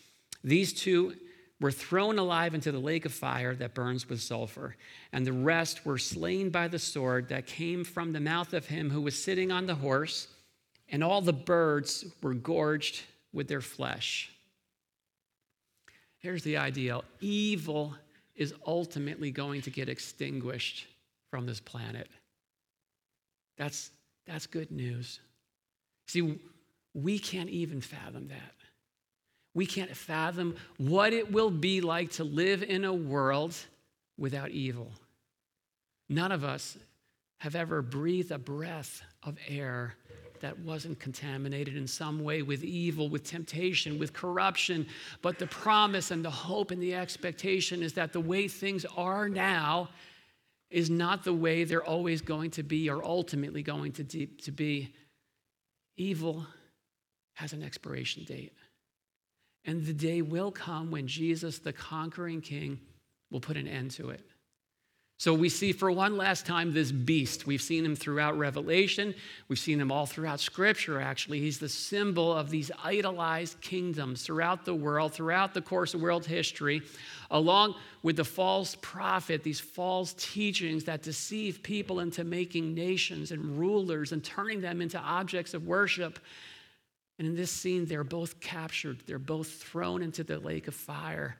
These 0.44 0.72
two 0.72 1.16
were 1.64 1.72
thrown 1.72 2.18
alive 2.18 2.54
into 2.54 2.70
the 2.70 2.78
lake 2.78 3.06
of 3.06 3.12
fire 3.14 3.54
that 3.54 3.72
burns 3.72 4.06
with 4.06 4.20
sulfur, 4.20 4.76
and 5.14 5.26
the 5.26 5.32
rest 5.32 5.86
were 5.86 5.96
slain 5.96 6.50
by 6.50 6.68
the 6.68 6.78
sword 6.78 7.26
that 7.30 7.46
came 7.46 7.82
from 7.82 8.12
the 8.12 8.20
mouth 8.20 8.52
of 8.52 8.66
him 8.66 8.90
who 8.90 9.00
was 9.00 9.16
sitting 9.16 9.50
on 9.50 9.64
the 9.64 9.74
horse, 9.74 10.28
and 10.90 11.02
all 11.02 11.22
the 11.22 11.32
birds 11.32 12.04
were 12.20 12.34
gorged 12.34 13.00
with 13.32 13.48
their 13.48 13.62
flesh. 13.62 14.30
Here's 16.18 16.44
the 16.44 16.58
ideal 16.58 17.02
evil 17.22 17.94
is 18.34 18.52
ultimately 18.66 19.30
going 19.30 19.62
to 19.62 19.70
get 19.70 19.88
extinguished 19.88 20.86
from 21.30 21.46
this 21.46 21.60
planet. 21.60 22.10
That's, 23.56 23.90
that's 24.26 24.46
good 24.46 24.70
news. 24.70 25.18
See, 26.08 26.38
we 26.92 27.18
can't 27.18 27.48
even 27.48 27.80
fathom 27.80 28.28
that. 28.28 28.63
We 29.54 29.66
can't 29.66 29.96
fathom 29.96 30.56
what 30.78 31.12
it 31.12 31.30
will 31.30 31.50
be 31.50 31.80
like 31.80 32.10
to 32.12 32.24
live 32.24 32.62
in 32.62 32.84
a 32.84 32.92
world 32.92 33.54
without 34.18 34.50
evil. 34.50 34.92
None 36.08 36.32
of 36.32 36.44
us 36.44 36.76
have 37.38 37.54
ever 37.54 37.82
breathed 37.82 38.32
a 38.32 38.38
breath 38.38 39.02
of 39.22 39.36
air 39.48 39.94
that 40.40 40.58
wasn't 40.58 40.98
contaminated 41.00 41.76
in 41.76 41.86
some 41.86 42.22
way 42.22 42.42
with 42.42 42.62
evil, 42.64 43.08
with 43.08 43.24
temptation, 43.24 43.98
with 43.98 44.12
corruption. 44.12 44.86
But 45.22 45.38
the 45.38 45.46
promise 45.46 46.10
and 46.10 46.24
the 46.24 46.30
hope 46.30 46.70
and 46.70 46.82
the 46.82 46.94
expectation 46.94 47.82
is 47.82 47.94
that 47.94 48.12
the 48.12 48.20
way 48.20 48.48
things 48.48 48.84
are 48.96 49.28
now 49.28 49.88
is 50.70 50.90
not 50.90 51.24
the 51.24 51.32
way 51.32 51.64
they're 51.64 51.84
always 51.84 52.20
going 52.20 52.50
to 52.50 52.62
be 52.62 52.90
or 52.90 53.02
ultimately 53.02 53.62
going 53.62 53.92
to, 53.92 54.04
to 54.04 54.50
be. 54.50 54.92
Evil 55.96 56.44
has 57.34 57.52
an 57.52 57.62
expiration 57.62 58.24
date. 58.24 58.52
And 59.64 59.84
the 59.84 59.94
day 59.94 60.22
will 60.22 60.50
come 60.50 60.90
when 60.90 61.06
Jesus, 61.06 61.58
the 61.58 61.72
conquering 61.72 62.40
king, 62.40 62.80
will 63.30 63.40
put 63.40 63.56
an 63.56 63.66
end 63.66 63.92
to 63.92 64.10
it. 64.10 64.20
So 65.16 65.32
we 65.32 65.48
see 65.48 65.72
for 65.72 65.90
one 65.90 66.16
last 66.16 66.44
time 66.44 66.74
this 66.74 66.90
beast. 66.90 67.46
We've 67.46 67.62
seen 67.62 67.84
him 67.84 67.94
throughout 67.94 68.36
Revelation. 68.36 69.14
We've 69.48 69.58
seen 69.58 69.80
him 69.80 69.92
all 69.92 70.06
throughout 70.06 70.40
Scripture, 70.40 71.00
actually. 71.00 71.40
He's 71.40 71.58
the 71.58 71.68
symbol 71.68 72.32
of 72.32 72.50
these 72.50 72.70
idolized 72.82 73.60
kingdoms 73.60 74.22
throughout 74.22 74.64
the 74.64 74.74
world, 74.74 75.14
throughout 75.14 75.54
the 75.54 75.62
course 75.62 75.94
of 75.94 76.02
world 76.02 76.26
history, 76.26 76.82
along 77.30 77.76
with 78.02 78.16
the 78.16 78.24
false 78.24 78.76
prophet, 78.82 79.44
these 79.44 79.60
false 79.60 80.14
teachings 80.18 80.84
that 80.84 81.02
deceive 81.02 81.62
people 81.62 82.00
into 82.00 82.24
making 82.24 82.74
nations 82.74 83.30
and 83.30 83.56
rulers 83.56 84.10
and 84.10 84.22
turning 84.24 84.60
them 84.60 84.82
into 84.82 84.98
objects 84.98 85.54
of 85.54 85.66
worship 85.66 86.18
and 87.18 87.28
in 87.28 87.36
this 87.36 87.50
scene, 87.50 87.86
they're 87.86 88.04
both 88.04 88.40
captured, 88.40 89.02
they're 89.06 89.18
both 89.18 89.48
thrown 89.48 90.02
into 90.02 90.24
the 90.24 90.38
lake 90.38 90.66
of 90.66 90.74
fire, 90.74 91.36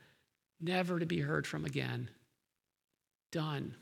never 0.61 0.99
to 0.99 1.07
be 1.07 1.21
heard 1.21 1.47
from 1.47 1.65
again. 1.65 2.09
Done. 3.33 3.75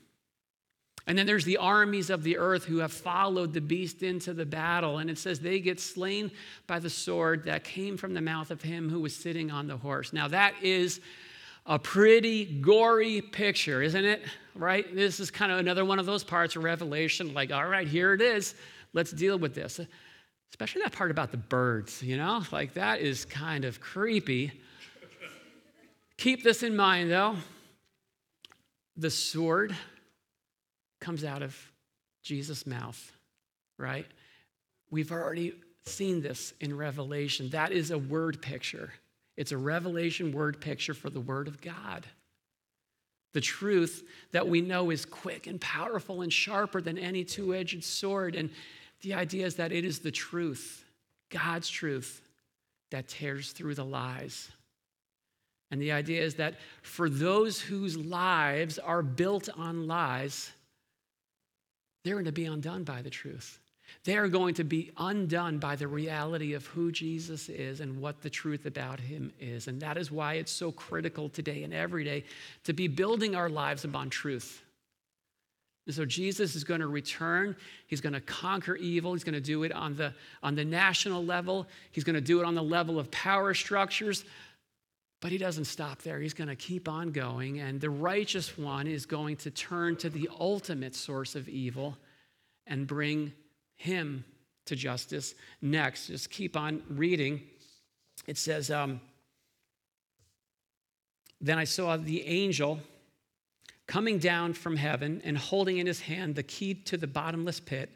And 1.05 1.17
then 1.17 1.25
there's 1.25 1.45
the 1.45 1.57
armies 1.57 2.09
of 2.09 2.23
the 2.23 2.37
earth 2.37 2.63
who 2.63 2.77
have 2.77 2.93
followed 2.93 3.53
the 3.53 3.61
beast 3.61 4.03
into 4.03 4.33
the 4.33 4.45
battle. 4.45 4.99
And 4.99 5.09
it 5.09 5.17
says 5.17 5.39
they 5.39 5.59
get 5.59 5.79
slain 5.79 6.31
by 6.65 6.79
the 6.79 6.89
sword 6.89 7.43
that 7.43 7.65
came 7.65 7.97
from 7.97 8.13
the 8.13 8.21
mouth 8.21 8.51
of 8.51 8.61
him 8.61 8.89
who 8.89 9.01
was 9.01 9.13
sitting 9.13 9.51
on 9.51 9.67
the 9.67 9.75
horse. 9.75 10.13
Now, 10.13 10.29
that 10.29 10.53
is 10.61 11.01
a 11.65 11.77
pretty 11.77 12.45
gory 12.45 13.21
picture, 13.21 13.81
isn't 13.81 14.05
it? 14.05 14.23
Right? 14.55 14.95
This 14.95 15.19
is 15.19 15.29
kind 15.29 15.51
of 15.51 15.59
another 15.59 15.83
one 15.83 15.99
of 15.99 16.05
those 16.05 16.23
parts 16.23 16.55
of 16.55 16.63
Revelation 16.63 17.33
like, 17.33 17.51
all 17.51 17.67
right, 17.67 17.87
here 17.87 18.13
it 18.13 18.21
is. 18.21 18.55
Let's 18.93 19.11
deal 19.11 19.37
with 19.37 19.55
this 19.55 19.81
especially 20.53 20.83
that 20.83 20.91
part 20.91 21.09
about 21.09 21.31
the 21.31 21.37
birds, 21.37 22.03
you 22.03 22.15
know? 22.15 22.43
Like 22.51 22.75
that 22.75 23.01
is 23.01 23.25
kind 23.25 23.65
of 23.65 23.81
creepy. 23.81 24.51
Keep 26.17 26.43
this 26.43 26.61
in 26.61 26.75
mind 26.75 27.09
though. 27.09 27.37
The 28.95 29.09
sword 29.09 29.75
comes 31.01 31.23
out 31.23 31.41
of 31.41 31.57
Jesus' 32.21 32.67
mouth, 32.67 33.11
right? 33.79 34.05
We've 34.91 35.11
already 35.11 35.53
seen 35.85 36.21
this 36.21 36.53
in 36.59 36.77
Revelation. 36.77 37.49
That 37.49 37.71
is 37.71 37.89
a 37.89 37.97
word 37.97 38.39
picture. 38.39 38.93
It's 39.35 39.51
a 39.51 39.57
revelation 39.57 40.31
word 40.31 40.61
picture 40.61 40.93
for 40.93 41.09
the 41.09 41.19
Word 41.19 41.47
of 41.47 41.61
God. 41.61 42.05
The 43.33 43.41
truth 43.41 44.03
that 44.31 44.47
we 44.47 44.61
know 44.61 44.91
is 44.91 45.03
quick 45.03 45.47
and 45.47 45.59
powerful 45.59 46.21
and 46.21 46.31
sharper 46.31 46.79
than 46.79 46.99
any 46.99 47.23
two 47.23 47.55
edged 47.55 47.83
sword. 47.83 48.35
And 48.35 48.51
the 49.03 49.13
idea 49.13 49.45
is 49.45 49.55
that 49.55 49.71
it 49.71 49.85
is 49.85 49.99
the 49.99 50.11
truth, 50.11 50.83
God's 51.29 51.69
truth, 51.69 52.21
that 52.91 53.07
tears 53.07 53.51
through 53.51 53.75
the 53.75 53.85
lies. 53.85 54.49
And 55.71 55.81
the 55.81 55.91
idea 55.91 56.21
is 56.21 56.35
that 56.35 56.55
for 56.81 57.09
those 57.09 57.59
whose 57.59 57.97
lives 57.97 58.79
are 58.79 59.01
built 59.01 59.49
on 59.57 59.87
lies, 59.87 60.51
they're 62.03 62.15
going 62.15 62.25
to 62.25 62.31
be 62.31 62.45
undone 62.45 62.83
by 62.83 63.01
the 63.01 63.09
truth. 63.09 63.59
They 64.05 64.17
are 64.17 64.27
going 64.27 64.55
to 64.55 64.63
be 64.63 64.91
undone 64.97 65.59
by 65.59 65.75
the 65.75 65.87
reality 65.87 66.53
of 66.53 66.65
who 66.67 66.91
Jesus 66.91 67.49
is 67.49 67.79
and 67.79 67.99
what 67.99 68.21
the 68.21 68.29
truth 68.29 68.65
about 68.65 68.99
him 68.99 69.31
is. 69.39 69.67
And 69.67 69.81
that 69.81 69.97
is 69.97 70.11
why 70.11 70.35
it's 70.35 70.51
so 70.51 70.71
critical 70.71 71.29
today 71.29 71.63
and 71.63 71.73
every 71.73 72.03
day 72.03 72.23
to 72.63 72.73
be 72.73 72.87
building 72.87 73.35
our 73.35 73.49
lives 73.49 73.83
upon 73.83 74.09
truth. 74.09 74.62
And 75.85 75.93
so 75.93 76.05
Jesus 76.05 76.55
is 76.55 76.63
going 76.63 76.79
to 76.79 76.87
return. 76.87 77.55
He's 77.87 77.99
going 77.99 78.13
to 78.13 78.21
conquer 78.21 78.75
evil. 78.77 79.13
He's 79.13 79.23
going 79.23 79.33
to 79.33 79.41
do 79.41 79.63
it 79.63 79.73
on 79.73 79.95
the, 79.95 80.13
on 80.41 80.55
the 80.55 80.63
national 80.63 81.25
level. 81.25 81.67
He's 81.91 82.05
going 82.05 82.15
to 82.15 82.21
do 82.21 82.39
it 82.39 82.45
on 82.45 82.55
the 82.55 82.63
level 82.63 82.99
of 82.99 83.11
power 83.11 83.53
structures. 83.53 84.23
But 85.19 85.31
he 85.31 85.37
doesn't 85.37 85.65
stop 85.65 86.01
there. 86.01 86.19
He's 86.19 86.33
going 86.33 86.49
to 86.49 86.55
keep 86.55 86.87
on 86.87 87.11
going. 87.11 87.59
And 87.59 87.81
the 87.81 87.89
righteous 87.89 88.57
one 88.57 88.87
is 88.87 89.05
going 89.05 89.37
to 89.37 89.51
turn 89.51 89.97
to 89.97 90.09
the 90.09 90.29
ultimate 90.39 90.95
source 90.95 91.35
of 91.35 91.49
evil 91.49 91.97
and 92.65 92.87
bring 92.87 93.33
him 93.75 94.23
to 94.65 94.75
justice 94.75 95.35
next. 95.61 96.07
Just 96.07 96.29
keep 96.29 96.55
on 96.55 96.81
reading. 96.89 97.41
It 98.25 98.37
says, 98.37 98.71
um, 98.71 99.01
Then 101.41 101.57
I 101.57 101.65
saw 101.65 101.97
the 101.97 102.25
angel 102.25 102.79
coming 103.87 104.17
down 104.17 104.53
from 104.53 104.75
heaven 104.75 105.21
and 105.23 105.37
holding 105.37 105.77
in 105.77 105.87
his 105.87 106.01
hand 106.01 106.35
the 106.35 106.43
key 106.43 106.73
to 106.73 106.97
the 106.97 107.07
bottomless 107.07 107.59
pit 107.59 107.89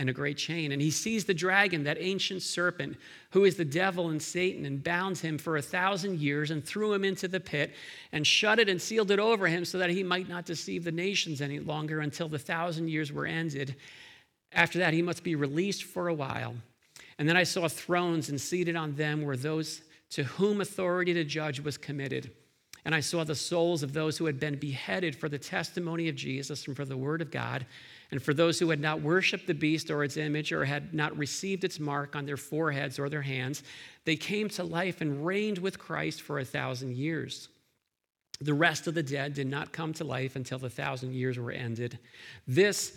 and 0.00 0.08
a 0.08 0.14
great 0.14 0.38
chain. 0.38 0.72
And 0.72 0.80
he 0.80 0.90
sees 0.90 1.26
the 1.26 1.34
dragon, 1.34 1.84
that 1.84 1.98
ancient 2.00 2.42
serpent, 2.42 2.96
who 3.32 3.44
is 3.44 3.56
the 3.56 3.64
devil 3.66 4.08
and 4.08 4.20
Satan, 4.20 4.64
and 4.64 4.82
bounds 4.82 5.20
him 5.20 5.36
for 5.36 5.58
a 5.58 5.62
thousand 5.62 6.18
years 6.20 6.50
and 6.50 6.64
threw 6.64 6.92
him 6.92 7.04
into 7.04 7.28
the 7.28 7.38
pit 7.38 7.74
and 8.12 8.26
shut 8.26 8.58
it 8.58 8.68
and 8.68 8.80
sealed 8.80 9.10
it 9.10 9.18
over 9.18 9.46
him 9.46 9.64
so 9.64 9.76
that 9.76 9.90
he 9.90 10.02
might 10.02 10.28
not 10.28 10.46
deceive 10.46 10.84
the 10.84 10.92
nations 10.92 11.42
any 11.42 11.58
longer 11.58 12.00
until 12.00 12.28
the 12.28 12.38
thousand 12.38 12.88
years 12.88 13.12
were 13.12 13.26
ended. 13.26 13.76
After 14.52 14.78
that, 14.78 14.94
he 14.94 15.02
must 15.02 15.22
be 15.22 15.34
released 15.34 15.84
for 15.84 16.08
a 16.08 16.14
while. 16.14 16.54
And 17.18 17.28
then 17.28 17.36
I 17.36 17.42
saw 17.42 17.68
thrones, 17.68 18.30
and 18.30 18.40
seated 18.40 18.76
on 18.76 18.94
them 18.94 19.22
were 19.22 19.36
those 19.36 19.82
to 20.10 20.24
whom 20.24 20.62
authority 20.62 21.12
to 21.12 21.24
judge 21.24 21.60
was 21.60 21.76
committed. 21.76 22.32
And 22.84 22.94
I 22.94 23.00
saw 23.00 23.24
the 23.24 23.34
souls 23.34 23.82
of 23.82 23.92
those 23.92 24.16
who 24.16 24.26
had 24.26 24.40
been 24.40 24.56
beheaded 24.56 25.14
for 25.14 25.28
the 25.28 25.38
testimony 25.38 26.08
of 26.08 26.16
Jesus 26.16 26.66
and 26.66 26.74
for 26.74 26.84
the 26.84 26.96
word 26.96 27.20
of 27.20 27.30
God, 27.30 27.66
and 28.10 28.22
for 28.22 28.34
those 28.34 28.58
who 28.58 28.70
had 28.70 28.80
not 28.80 29.02
worshiped 29.02 29.46
the 29.46 29.54
beast 29.54 29.90
or 29.90 30.02
its 30.02 30.16
image 30.16 30.52
or 30.52 30.64
had 30.64 30.94
not 30.94 31.16
received 31.16 31.64
its 31.64 31.78
mark 31.78 32.16
on 32.16 32.26
their 32.26 32.36
foreheads 32.36 32.98
or 32.98 33.08
their 33.08 33.22
hands. 33.22 33.62
They 34.04 34.16
came 34.16 34.48
to 34.50 34.64
life 34.64 35.00
and 35.00 35.24
reigned 35.24 35.58
with 35.58 35.78
Christ 35.78 36.22
for 36.22 36.38
a 36.38 36.44
thousand 36.44 36.96
years. 36.96 37.48
The 38.40 38.54
rest 38.54 38.86
of 38.86 38.94
the 38.94 39.02
dead 39.02 39.34
did 39.34 39.46
not 39.46 39.72
come 39.72 39.92
to 39.94 40.04
life 40.04 40.34
until 40.34 40.58
the 40.58 40.70
thousand 40.70 41.12
years 41.12 41.38
were 41.38 41.50
ended. 41.50 41.98
This 42.46 42.96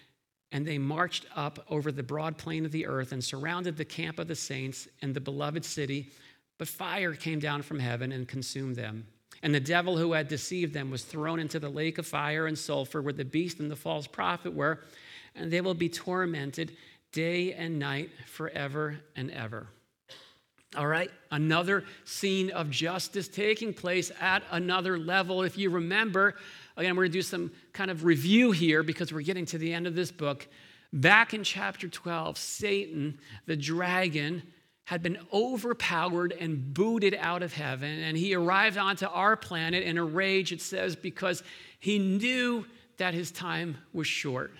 and 0.51 0.65
they 0.65 0.77
marched 0.77 1.25
up 1.35 1.65
over 1.69 1.91
the 1.91 2.03
broad 2.03 2.37
plain 2.37 2.65
of 2.65 2.71
the 2.71 2.85
earth 2.85 3.11
and 3.11 3.23
surrounded 3.23 3.77
the 3.77 3.85
camp 3.85 4.19
of 4.19 4.27
the 4.27 4.35
saints 4.35 4.87
and 5.01 5.13
the 5.13 5.21
beloved 5.21 5.63
city. 5.63 6.11
But 6.57 6.67
fire 6.67 7.13
came 7.13 7.39
down 7.39 7.61
from 7.61 7.79
heaven 7.79 8.11
and 8.11 8.27
consumed 8.27 8.75
them. 8.75 9.07
And 9.43 9.55
the 9.55 9.59
devil 9.59 9.97
who 9.97 10.13
had 10.13 10.27
deceived 10.27 10.73
them 10.73 10.91
was 10.91 11.03
thrown 11.03 11.39
into 11.39 11.59
the 11.59 11.69
lake 11.69 11.97
of 11.97 12.05
fire 12.05 12.47
and 12.47 12.57
sulfur 12.57 13.01
where 13.01 13.13
the 13.13 13.25
beast 13.25 13.59
and 13.59 13.71
the 13.71 13.75
false 13.75 14.07
prophet 14.07 14.53
were, 14.53 14.81
and 15.35 15.49
they 15.49 15.61
will 15.61 15.73
be 15.73 15.89
tormented 15.89 16.75
day 17.11 17.53
and 17.53 17.79
night 17.79 18.09
forever 18.27 18.99
and 19.15 19.31
ever. 19.31 19.67
All 20.77 20.87
right, 20.87 21.11
another 21.31 21.83
scene 22.05 22.49
of 22.51 22.69
justice 22.69 23.27
taking 23.27 23.73
place 23.73 24.09
at 24.21 24.43
another 24.51 24.97
level. 24.97 25.43
If 25.43 25.57
you 25.57 25.69
remember, 25.69 26.35
Again, 26.77 26.95
we're 26.95 27.03
going 27.03 27.11
to 27.11 27.17
do 27.17 27.21
some 27.21 27.51
kind 27.73 27.91
of 27.91 28.05
review 28.05 28.51
here 28.51 28.83
because 28.83 29.11
we're 29.13 29.21
getting 29.21 29.45
to 29.47 29.57
the 29.57 29.73
end 29.73 29.87
of 29.87 29.95
this 29.95 30.11
book. 30.11 30.47
Back 30.93 31.33
in 31.33 31.43
chapter 31.43 31.87
12, 31.87 32.37
Satan, 32.37 33.19
the 33.45 33.55
dragon, 33.55 34.43
had 34.85 35.01
been 35.01 35.17
overpowered 35.31 36.33
and 36.33 36.73
booted 36.73 37.15
out 37.19 37.43
of 37.43 37.53
heaven. 37.53 37.99
And 38.03 38.17
he 38.17 38.35
arrived 38.35 38.77
onto 38.77 39.05
our 39.05 39.37
planet 39.37 39.83
in 39.83 39.97
a 39.97 40.03
rage, 40.03 40.51
it 40.51 40.61
says, 40.61 40.95
because 40.95 41.43
he 41.79 41.97
knew 41.99 42.65
that 42.97 43.13
his 43.13 43.31
time 43.31 43.77
was 43.93 44.07
short. 44.07 44.51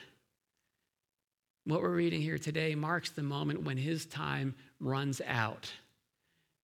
What 1.65 1.81
we're 1.81 1.89
reading 1.89 2.21
here 2.21 2.37
today 2.37 2.75
marks 2.75 3.11
the 3.11 3.23
moment 3.23 3.63
when 3.63 3.77
his 3.77 4.05
time 4.05 4.55
runs 4.79 5.21
out. 5.27 5.71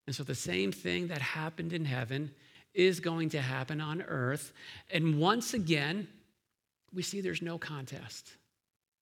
And 0.07 0.15
so, 0.15 0.23
the 0.23 0.33
same 0.33 0.71
thing 0.71 1.07
that 1.07 1.21
happened 1.21 1.73
in 1.73 1.85
heaven 1.85 2.31
is 2.77 2.99
going 2.99 3.29
to 3.29 3.41
happen 3.41 3.81
on 3.81 4.03
earth. 4.03 4.53
And 4.91 5.19
once 5.19 5.55
again, 5.55 6.07
we 6.93 7.01
see 7.01 7.21
there's 7.21 7.41
no 7.41 7.57
contest. 7.57 8.31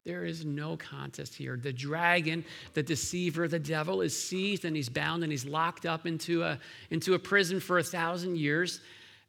There 0.06 0.24
is 0.24 0.46
no 0.46 0.78
contest 0.78 1.36
here. 1.36 1.58
The 1.58 1.74
dragon, 1.74 2.46
the 2.74 2.84
deceiver, 2.84 3.48
the 3.48 3.60
devil 3.60 4.02
is 4.02 4.18
seized 4.18 4.64
and 4.64 4.76
he's 4.76 4.88
bound 4.88 5.24
and 5.24 5.32
he's 5.32 5.46
locked 5.46 5.86
up 5.86 6.06
into 6.06 6.44
a, 6.44 6.58
into 6.90 7.16
a 7.16 7.20
prison 7.20 7.60
for 7.60 7.78
a 7.78 7.84
thousand 7.84 8.38
years. 8.38 8.80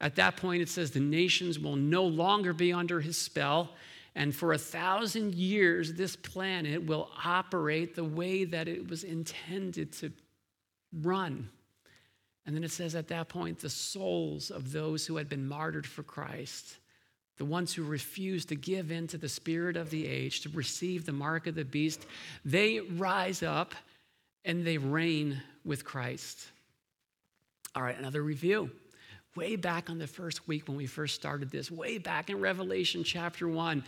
At 0.01 0.15
that 0.17 0.37
point, 0.37 0.63
it 0.63 0.69
says 0.69 0.93
the 0.93 1.01
nations 1.01 1.59
will 1.59 1.77
no 1.77 2.05
longer 2.05 2.53
be 2.53 2.73
under 2.73 3.01
his 3.01 3.19
spell. 3.19 3.71
And 4.15 4.35
for 4.35 4.53
a 4.53 4.59
thousand 4.59 5.35
years, 5.35 5.95
this 5.95 6.15
planet 6.15 6.85
will 6.85 7.11
operate 7.25 7.97
the 7.97 8.05
way 8.05 8.45
that 8.45 8.69
it 8.69 8.89
was 8.89 9.03
intended 9.03 9.93
to 9.95 10.13
run. 11.03 11.49
And 12.47 12.55
then 12.55 12.63
it 12.63 12.71
says 12.71 12.95
at 12.95 13.09
that 13.09 13.29
point, 13.29 13.59
the 13.59 13.69
souls 13.69 14.51
of 14.51 14.73
those 14.73 15.05
who 15.05 15.17
had 15.17 15.29
been 15.29 15.49
martyred 15.49 15.87
for 15.87 16.05
Christ, 16.05 16.79
the 17.39 17.45
ones 17.45 17.75
who 17.75 17.83
refused 17.83 18.49
to 18.51 18.55
give 18.55 18.93
in 18.93 19.09
to 19.09 19.19
the 19.19 19.29
spirit 19.29 19.77
of 19.77 19.91
the 19.91 20.07
age, 20.07 20.43
to 20.43 20.49
receive 20.51 21.05
the 21.05 21.13
mark 21.13 21.47
of 21.49 21.57
the 21.57 21.65
beast, 21.65 22.07
they 22.45 22.81
rise 22.81 23.43
up 23.43 23.75
and 24.45 24.65
they 24.65 24.79
reign 24.79 25.43
with 25.65 25.85
Christ. 25.85 26.47
All 27.75 27.83
right, 27.83 27.99
another 27.99 28.23
review. 28.23 28.71
Way 29.35 29.57
back 29.57 29.91
on 29.91 29.99
the 29.99 30.07
first 30.07 30.49
week 30.49 30.69
when 30.69 30.77
we 30.77 30.87
first 30.87 31.15
started 31.15 31.51
this, 31.51 31.71
way 31.71 31.99
back 31.99 32.31
in 32.31 32.41
Revelation 32.41 33.05
chapter 33.05 33.49
1, 33.49 33.85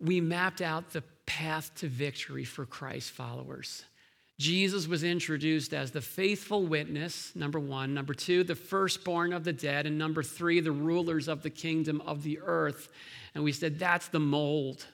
we 0.00 0.20
mapped 0.20 0.60
out 0.60 0.90
the 0.90 1.02
path 1.24 1.70
to 1.76 1.88
victory 1.88 2.44
for 2.44 2.66
Christ 2.66 3.12
followers. 3.12 3.84
Jesus 4.38 4.86
was 4.86 5.02
introduced 5.02 5.74
as 5.74 5.90
the 5.90 6.00
faithful 6.00 6.64
witness, 6.64 7.34
number 7.34 7.58
one. 7.58 7.92
Number 7.92 8.14
two, 8.14 8.44
the 8.44 8.54
firstborn 8.54 9.32
of 9.32 9.42
the 9.42 9.52
dead. 9.52 9.84
And 9.84 9.98
number 9.98 10.22
three, 10.22 10.60
the 10.60 10.70
rulers 10.70 11.26
of 11.26 11.42
the 11.42 11.50
kingdom 11.50 12.00
of 12.02 12.22
the 12.22 12.38
earth. 12.44 12.88
And 13.34 13.42
we 13.42 13.50
said 13.50 13.80
that's 13.80 14.06
the 14.08 14.20
mold. 14.20 14.86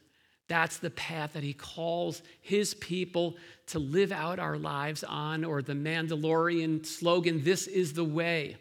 That's 0.49 0.79
the 0.79 0.91
path 0.91 1.35
that 1.35 1.43
he 1.43 1.53
calls 1.53 2.23
his 2.41 2.73
people 2.75 3.37
to 3.69 3.79
live 3.79 4.13
out 4.13 4.39
our 4.39 4.57
lives 4.57 5.05
on, 5.05 5.45
or 5.45 5.63
the 5.63 5.73
Mandalorian 5.73 6.85
slogan, 6.85 7.45
This 7.45 7.67
is 7.67 7.93
the 7.93 8.05
way. 8.05 8.57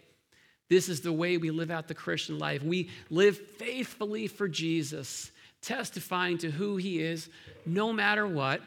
This 0.69 0.89
is 0.89 1.01
the 1.01 1.13
way 1.13 1.37
we 1.37 1.51
live 1.51 1.71
out 1.71 1.87
the 1.87 1.93
Christian 1.93 2.39
life. 2.39 2.63
We 2.63 2.89
live 3.09 3.37
faithfully 3.37 4.27
for 4.27 4.47
Jesus, 4.47 5.31
testifying 5.61 6.37
to 6.39 6.51
who 6.51 6.77
he 6.77 6.99
is 6.99 7.29
no 7.65 7.93
matter 7.93 8.25
what 8.25 8.61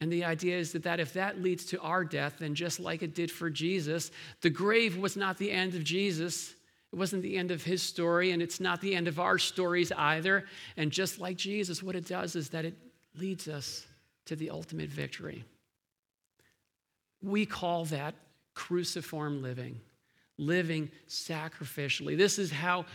and 0.00 0.12
the 0.12 0.24
idea 0.24 0.56
is 0.56 0.72
that, 0.72 0.84
that 0.84 1.00
if 1.00 1.12
that 1.14 1.42
leads 1.42 1.64
to 1.66 1.80
our 1.80 2.04
death, 2.04 2.36
then 2.38 2.54
just 2.54 2.78
like 2.78 3.02
it 3.02 3.14
did 3.14 3.30
for 3.30 3.50
Jesus, 3.50 4.10
the 4.42 4.50
grave 4.50 4.96
was 4.96 5.16
not 5.16 5.38
the 5.38 5.50
end 5.50 5.74
of 5.74 5.82
Jesus. 5.82 6.54
It 6.92 6.96
wasn't 6.96 7.22
the 7.22 7.36
end 7.36 7.50
of 7.50 7.64
his 7.64 7.82
story, 7.82 8.30
and 8.30 8.40
it's 8.40 8.60
not 8.60 8.80
the 8.80 8.94
end 8.94 9.08
of 9.08 9.18
our 9.18 9.38
stories 9.38 9.90
either. 9.90 10.44
And 10.76 10.92
just 10.92 11.18
like 11.18 11.36
Jesus, 11.36 11.82
what 11.82 11.96
it 11.96 12.06
does 12.06 12.36
is 12.36 12.50
that 12.50 12.64
it 12.64 12.74
leads 13.16 13.48
us 13.48 13.86
to 14.26 14.36
the 14.36 14.50
ultimate 14.50 14.88
victory. 14.88 15.44
We 17.20 17.44
call 17.44 17.84
that 17.86 18.14
cruciform 18.54 19.42
living, 19.42 19.80
living 20.36 20.92
sacrificially. 21.08 22.16
This 22.16 22.38
is 22.38 22.52
how 22.52 22.86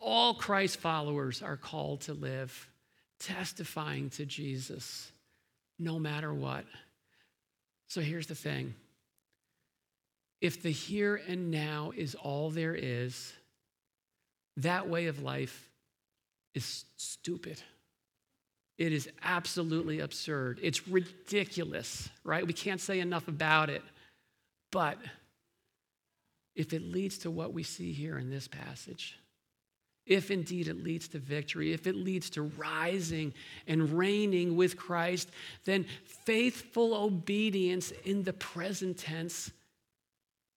all 0.00 0.32
Christ 0.32 0.78
followers 0.78 1.42
are 1.42 1.56
called 1.58 2.00
to 2.02 2.14
live, 2.14 2.70
testifying 3.18 4.08
to 4.10 4.24
Jesus 4.24 5.12
no 5.78 5.98
matter 5.98 6.32
what. 6.32 6.64
So 7.88 8.00
here's 8.00 8.26
the 8.26 8.34
thing 8.34 8.74
if 10.40 10.62
the 10.62 10.70
here 10.70 11.20
and 11.28 11.50
now 11.50 11.92
is 11.96 12.14
all 12.14 12.50
there 12.50 12.74
is, 12.74 13.32
that 14.58 14.88
way 14.88 15.06
of 15.06 15.22
life 15.22 15.68
is 16.54 16.84
stupid. 16.96 17.60
It 18.78 18.92
is 18.92 19.08
absolutely 19.22 20.00
absurd. 20.00 20.60
It's 20.62 20.86
ridiculous, 20.86 22.10
right? 22.24 22.46
We 22.46 22.52
can't 22.52 22.80
say 22.80 23.00
enough 23.00 23.26
about 23.28 23.70
it. 23.70 23.82
But 24.70 24.98
if 26.54 26.74
it 26.74 26.82
leads 26.82 27.18
to 27.18 27.30
what 27.30 27.54
we 27.54 27.62
see 27.62 27.92
here 27.92 28.18
in 28.18 28.28
this 28.28 28.48
passage, 28.48 29.18
if 30.06 30.30
indeed 30.30 30.68
it 30.68 30.82
leads 30.82 31.08
to 31.08 31.18
victory, 31.18 31.72
if 31.72 31.86
it 31.86 31.96
leads 31.96 32.30
to 32.30 32.42
rising 32.42 33.34
and 33.66 33.98
reigning 33.98 34.56
with 34.56 34.76
Christ, 34.76 35.30
then 35.64 35.84
faithful 36.04 36.94
obedience 36.94 37.90
in 38.04 38.22
the 38.22 38.32
present 38.32 38.98
tense, 38.98 39.50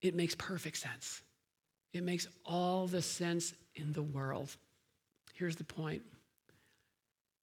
it 0.01 0.15
makes 0.15 0.35
perfect 0.35 0.77
sense. 0.77 1.23
It 1.93 2.03
makes 2.03 2.27
all 2.45 2.85
the 2.85 3.01
sense 3.01 3.53
in 3.75 3.91
the 3.93 4.03
world. 4.03 4.55
Here's 5.33 5.55
the 5.55 5.63
point 5.63 6.03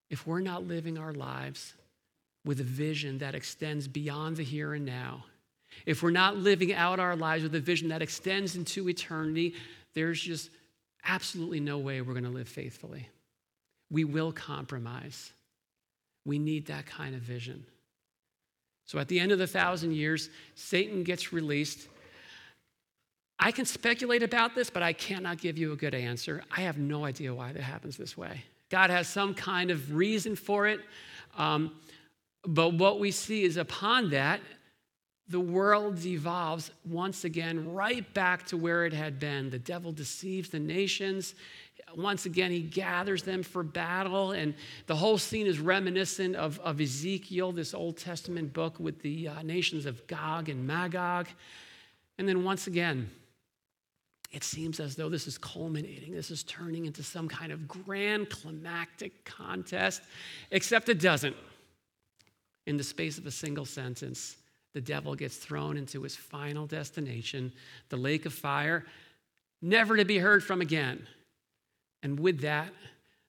if 0.09 0.25
we're 0.25 0.41
not 0.41 0.65
living 0.65 0.99
our 0.99 1.13
lives 1.13 1.75
with 2.45 2.61
a 2.61 2.65
vision 2.65 3.19
that 3.19 3.35
extends 3.35 3.89
beyond 3.89 4.37
the 4.37 4.45
here 4.45 4.75
and 4.75 4.87
now, 4.87 5.25
if 5.85 6.03
we're 6.03 6.11
not 6.11 6.37
living 6.37 6.73
out 6.73 7.01
our 7.01 7.17
lives 7.17 7.43
with 7.43 7.55
a 7.57 7.61
vision 7.61 7.89
that 7.89 8.03
extends 8.03 8.55
into 8.55 8.89
eternity, 8.89 9.55
there's 9.95 10.21
just 10.21 10.51
absolutely 11.05 11.61
no 11.61 11.79
way 11.79 12.01
we're 12.01 12.13
going 12.13 12.25
to 12.25 12.31
live 12.31 12.49
faithfully. 12.49 13.09
We 13.91 14.05
will 14.05 14.33
compromise. 14.33 15.33
We 16.25 16.39
need 16.39 16.67
that 16.67 16.87
kind 16.87 17.15
of 17.15 17.21
vision. 17.21 17.65
So 18.85 18.99
at 18.99 19.09
the 19.09 19.19
end 19.19 19.33
of 19.33 19.39
the 19.39 19.47
thousand 19.47 19.93
years, 19.93 20.31
Satan 20.55 21.03
gets 21.03 21.33
released. 21.33 21.89
I 23.39 23.53
can 23.53 23.65
speculate 23.65 24.23
about 24.23 24.55
this, 24.55 24.71
but 24.71 24.83
I 24.83 24.93
cannot 24.93 25.39
give 25.39 25.59
you 25.59 25.73
a 25.73 25.77
good 25.77 25.95
answer. 25.95 26.43
I 26.57 26.63
have 26.63 26.79
no 26.79 27.05
idea 27.05 27.35
why 27.35 27.53
that 27.53 27.63
happens 27.63 27.97
this 27.97 28.17
way. 28.17 28.45
God 28.71 28.91
has 28.91 29.09
some 29.09 29.35
kind 29.35 29.71
of 29.71 29.95
reason 29.95 30.37
for 30.37 30.67
it. 30.67 30.81
Um, 31.37 31.73
but 32.45 32.75
what 32.75 33.01
we 33.01 33.11
see 33.11 33.43
is 33.43 33.57
upon 33.57 34.11
that, 34.11 34.41
the 35.29 35.41
world 35.41 36.01
devolves 36.01 36.71
once 36.85 37.25
again 37.25 37.73
right 37.73 38.13
back 38.15 38.47
to 38.47 38.57
where 38.57 38.87
it 38.87 38.93
had 38.93 39.19
been. 39.19 39.51
The 39.51 39.59
devil 39.59 39.91
deceives 39.91 40.51
the 40.51 40.61
nations. 40.61 41.35
Once 41.97 42.27
again, 42.27 42.53
he 42.53 42.61
gathers 42.61 43.25
them 43.25 43.43
for 43.43 43.65
battle. 43.65 44.33
And 44.33 44.55
the 44.87 44.95
whole 44.95 45.19
scene 45.19 45.49
is 45.49 45.59
reminiscent 45.59 46.37
of, 46.37 46.61
of 46.61 46.81
Ezekiel, 46.81 47.51
this 47.51 47.75
Old 47.75 47.97
Testament 47.97 48.53
book 48.53 48.79
with 48.79 49.03
the 49.03 49.29
uh, 49.29 49.43
nations 49.43 49.85
of 49.85 50.07
Gog 50.07 50.49
and 50.49 50.65
Magog. 50.65 51.27
And 52.19 52.29
then 52.29 52.45
once 52.45 52.69
again, 52.69 53.11
it 54.33 54.45
seems 54.45 54.79
as 54.79 54.95
though 54.95 55.09
this 55.09 55.27
is 55.27 55.39
culminating. 55.39 56.15
This 56.15 56.31
is 56.31 56.45
turning 56.45 56.87
into 56.87 57.03
some 57.03 57.29
kind 57.29 57.51
of 57.51 57.67
grand 57.67 58.31
climactic 58.31 59.25
contest, 59.25 60.03
except 60.53 60.89
it 60.89 61.01
doesn't. 61.01 61.37
In 62.67 62.77
the 62.77 62.85
space 62.85 63.17
of 63.17 63.27
a 63.27 63.31
single 63.31 63.65
sentence, 63.65 64.37
the 64.77 64.83
devil 64.83 65.15
gets 65.15 65.39
thrown 65.39 65.79
into 65.79 66.03
his 66.03 66.15
final 66.15 66.67
destination, 66.67 67.51
the 67.89 67.97
lake 67.97 68.27
of 68.27 68.35
fire, 68.35 68.85
never 69.63 69.97
to 69.97 70.05
be 70.05 70.19
heard 70.19 70.45
from 70.45 70.61
again. 70.61 71.07
And 72.03 72.21
with 72.21 72.41
that, 72.41 72.75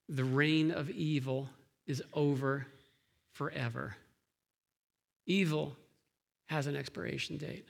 the 0.09 0.25
reign 0.25 0.71
of 0.71 0.89
evil 0.89 1.47
is 1.85 2.03
over 2.11 2.67
forever. 3.31 3.95
Evil 5.25 5.77
has 6.47 6.67
an 6.67 6.75
expiration 6.75 7.37
date. 7.37 7.65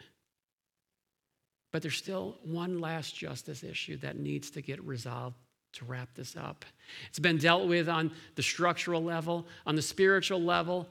But 1.71 1.83
there's 1.83 1.97
still 1.97 2.39
one 2.43 2.79
last 2.79 3.15
justice 3.15 3.63
issue 3.63 3.97
that 3.97 4.17
needs 4.17 4.49
to 4.49 4.61
get 4.63 4.83
resolved 4.83 5.35
to 5.73 5.85
wrap 5.85 6.09
this 6.15 6.35
up. 6.35 6.65
It's 7.09 7.19
been 7.19 7.37
dealt 7.37 7.67
with 7.67 7.87
on 7.87 8.11
the 8.33 8.41
structural 8.41 9.03
level, 9.03 9.45
on 9.67 9.75
the 9.75 9.83
spiritual 9.83 10.41
level, 10.41 10.89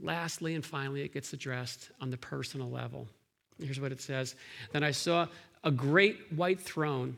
Lastly 0.00 0.54
and 0.54 0.64
finally, 0.64 1.02
it 1.02 1.14
gets 1.14 1.32
addressed 1.32 1.90
on 2.00 2.10
the 2.10 2.16
personal 2.16 2.70
level. 2.70 3.08
Here's 3.62 3.80
what 3.80 3.92
it 3.92 4.00
says 4.00 4.34
Then 4.72 4.82
I 4.82 4.90
saw 4.90 5.28
a 5.62 5.70
great 5.70 6.32
white 6.32 6.60
throne 6.60 7.16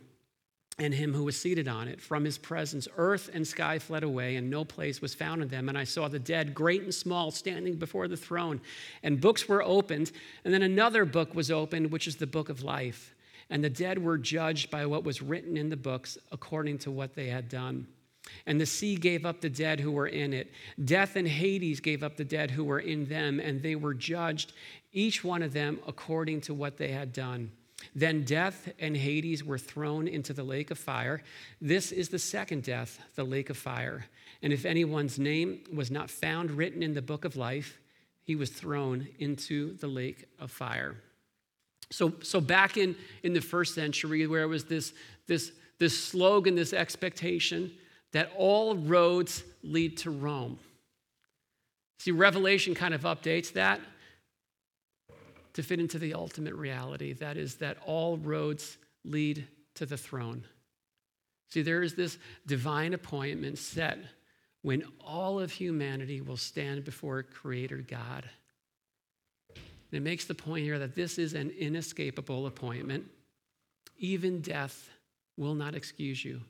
and 0.79 0.93
him 0.93 1.15
who 1.15 1.25
was 1.25 1.41
seated 1.41 1.69
on 1.69 1.89
it. 1.89 2.01
From 2.01 2.25
his 2.25 2.37
presence, 2.37 2.87
earth 2.99 3.31
and 3.33 3.47
sky 3.47 3.79
fled 3.79 4.03
away, 4.03 4.37
and 4.37 4.51
no 4.51 4.65
place 4.65 5.01
was 5.01 5.15
found 5.15 5.41
in 5.41 5.49
them. 5.49 5.69
And 5.71 5.79
I 5.79 5.85
saw 5.85 6.09
the 6.09 6.19
dead, 6.19 6.55
great 6.55 6.83
and 6.83 6.95
small, 6.95 7.31
standing 7.31 7.77
before 7.77 8.09
the 8.09 8.17
throne. 8.17 8.61
And 9.03 9.21
books 9.21 9.49
were 9.49 9.63
opened. 9.63 10.13
And 10.45 10.53
then 10.53 10.63
another 10.63 11.07
book 11.07 11.35
was 11.35 11.51
opened, 11.51 11.91
which 11.91 12.07
is 12.07 12.17
the 12.17 12.27
book 12.27 12.51
of 12.51 12.63
life. 12.63 13.15
And 13.49 13.65
the 13.65 13.71
dead 13.71 14.03
were 14.03 14.19
judged 14.19 14.71
by 14.71 14.85
what 14.85 15.05
was 15.05 15.23
written 15.23 15.57
in 15.57 15.71
the 15.71 15.77
books 15.77 16.19
according 16.31 16.79
to 16.79 16.91
what 16.91 17.15
they 17.15 17.29
had 17.29 17.49
done. 17.49 17.87
And 18.47 18.61
the 18.61 18.67
sea 18.67 18.97
gave 18.97 19.25
up 19.25 19.41
the 19.41 19.51
dead 19.51 19.81
who 19.81 19.91
were 19.91 20.07
in 20.07 20.33
it. 20.33 20.53
Death 20.85 21.17
and 21.17 21.27
Hades 21.27 21.81
gave 21.81 22.03
up 22.03 22.17
the 22.17 22.25
dead 22.25 22.51
who 22.51 22.65
were 22.65 22.81
in 22.81 23.07
them, 23.07 23.41
and 23.41 23.63
they 23.63 23.77
were 23.77 23.95
judged, 23.95 24.53
each 24.93 25.25
one 25.25 25.43
of 25.43 25.53
them 25.53 25.79
according 25.87 26.41
to 26.43 26.55
what 26.55 26.77
they 26.77 26.89
had 26.89 27.13
done. 27.13 27.51
Then 27.95 28.25
death 28.25 28.73
and 28.79 28.97
Hades 28.97 29.45
were 29.45 29.59
thrown 29.59 30.09
into 30.09 30.33
the 30.33 30.43
lake 30.43 30.71
of 30.71 30.79
fire. 30.79 31.23
This 31.61 31.93
is 31.93 32.09
the 32.09 32.19
second 32.19 32.63
death, 32.63 32.99
the 33.15 33.25
lake 33.25 33.51
of 33.51 33.57
fire. 33.57 34.07
And 34.43 34.53
if 34.53 34.65
anyone's 34.65 35.19
name 35.19 35.61
was 35.73 35.91
not 35.91 36.11
found 36.11 36.51
written 36.51 36.83
in 36.83 36.95
the 36.95 37.03
book 37.03 37.25
of 37.25 37.37
life, 37.37 37.79
he 38.23 38.35
was 38.35 38.51
thrown 38.51 39.07
into 39.19 39.77
the 39.77 39.87
lake 39.87 40.27
of 40.41 40.51
fire. 40.51 40.97
So, 41.91 42.15
so 42.23 42.41
back 42.41 42.77
in, 42.77 42.97
in 43.23 43.33
the 43.33 43.41
first 43.41 43.75
century, 43.75 44.27
where 44.27 44.43
it 44.43 44.49
was 44.49 44.65
this, 44.65 44.93
this, 45.27 45.53
this 45.79 45.99
slogan, 45.99 46.55
this 46.55 46.73
expectation, 46.73 47.71
that 48.17 48.33
all 48.39 48.75
roads 48.75 49.45
lead 49.63 49.99
to 49.99 50.11
Rome. 50.11 50.59
See, 51.99 52.13
Revelation 52.13 52.75
kind 52.75 52.95
of 52.95 53.03
updates 53.03 53.53
that 53.53 53.79
to 55.53 55.63
fit 55.63 55.81
into 55.81 55.99
the 55.99 56.15
ultimate 56.15 56.55
reality 56.55 57.13
that 57.13 57.37
is, 57.37 57.57
that 57.57 57.77
all 57.85 58.17
roads 58.17 58.79
lead 59.05 59.47
to 59.75 59.85
the 59.85 59.99
throne. 59.99 60.45
See, 61.51 61.61
there 61.61 61.83
is 61.83 61.95
this 61.95 62.17
divine 62.47 62.95
appointment 62.95 63.59
set 63.59 63.99
when 64.63 64.85
all 65.07 65.39
of 65.39 65.53
humanity 65.53 66.23
will 66.23 66.39
stand 66.39 66.87
before 66.87 67.23
Creator 67.23 67.85
God. 67.87 68.27
And 69.55 69.93
it 69.93 70.01
makes 70.01 70.25
the 70.25 70.35
point 70.35 70.65
here 70.65 70.79
that 70.79 70.95
this 70.95 71.19
is 71.19 71.35
an 71.35 71.51
inescapable 71.51 72.47
appointment. 72.47 73.05
Even 73.99 74.41
death 74.41 74.89
will 75.37 75.55
not 75.55 75.75
excuse 75.75 76.25
you 76.25 76.41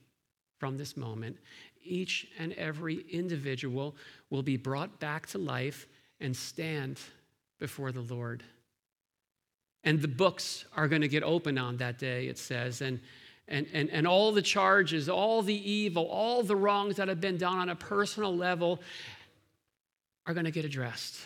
from 0.59 0.77
this 0.77 0.97
moment, 0.97 1.37
each 1.85 2.27
and 2.39 2.53
every 2.55 3.05
individual 3.11 3.97
will 4.31 4.43
be 4.43 4.57
brought 4.57 4.99
back 5.01 5.27
to 5.29 5.39
life 5.39 5.87
and 6.21 6.37
stand 6.37 6.99
before 7.59 7.93
the 7.93 8.01
Lord. 8.01 8.43
And 9.85 10.01
the 10.01 10.09
books 10.09 10.65
are 10.77 10.89
going 10.89 11.03
to 11.03 11.09
get 11.09 11.23
open 11.23 11.59
on 11.59 11.77
that 11.77 11.99
day, 11.99 12.27
it 12.27 12.39
says. 12.39 12.81
And, 12.81 13.01
and, 13.47 13.67
and, 13.73 13.89
and 13.91 14.07
all 14.07 14.33
the 14.33 14.43
charges, 14.43 15.09
all 15.09 15.43
the 15.43 15.71
evil, 15.71 16.07
all 16.07 16.43
the 16.43 16.57
wrongs 16.57 16.97
that 16.97 17.09
have 17.09 17.21
been 17.21 17.39
done 17.39 17.59
on 17.59 17.69
a 17.69 17.77
personal 17.77 18.37
level 18.37 18.81
are 20.27 20.35
going 20.35 20.45
to 20.45 20.51
get 20.51 20.65
addressed. 20.65 21.21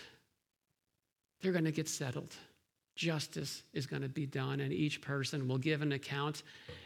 They're 1.41 1.53
going 1.53 1.65
to 1.65 1.73
get 1.73 1.89
settled. 1.89 2.35
Justice 2.97 3.63
is 3.73 3.87
going 3.87 4.03
to 4.03 4.11
be 4.11 4.27
done, 4.27 4.61
and 4.61 4.75
each 4.75 5.01
person 5.01 5.49
will 5.49 5.57
give 5.57 5.81
an 5.81 5.93
account 5.93 6.43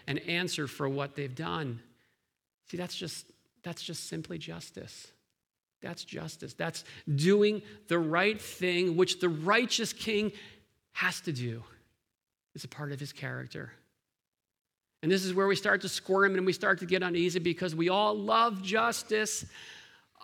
and 0.07 0.21
answer 0.21 0.69
for 0.69 0.89
what 0.89 1.17
they've 1.17 1.35
done. 1.35 1.81
See, 2.71 2.77
that's 2.77 2.97
just, 2.97 3.27
that's 3.63 3.83
just 3.83 4.09
simply 4.09 4.39
justice. 4.39 5.09
That's 5.83 6.03
justice. 6.05 6.55
That's 6.55 6.85
doing 7.15 7.63
the 7.89 7.99
right 7.99 8.41
thing, 8.41 8.97
which 8.97 9.21
the 9.21 9.29
righteous 9.29 9.93
king 9.93 10.33
has 10.93 11.21
to 11.23 11.33
do. 11.33 11.63
It's 12.55 12.65
a 12.65 12.69
part 12.69 12.93
of 12.93 13.01
his 13.01 13.13
character. 13.13 13.73
And 15.03 15.13
this 15.13 15.25
is 15.25 15.35
where 15.35 15.47
we 15.47 15.57
start 15.57 15.83
to 15.83 15.89
squirm 15.89 16.35
and 16.35 16.47
we 16.47 16.55
start 16.55 16.79
to 16.79 16.87
get 16.87 17.03
uneasy 17.03 17.39
because 17.39 17.75
we 17.75 17.91
all 17.91 18.17
love 18.17 18.63
justice 18.63 19.45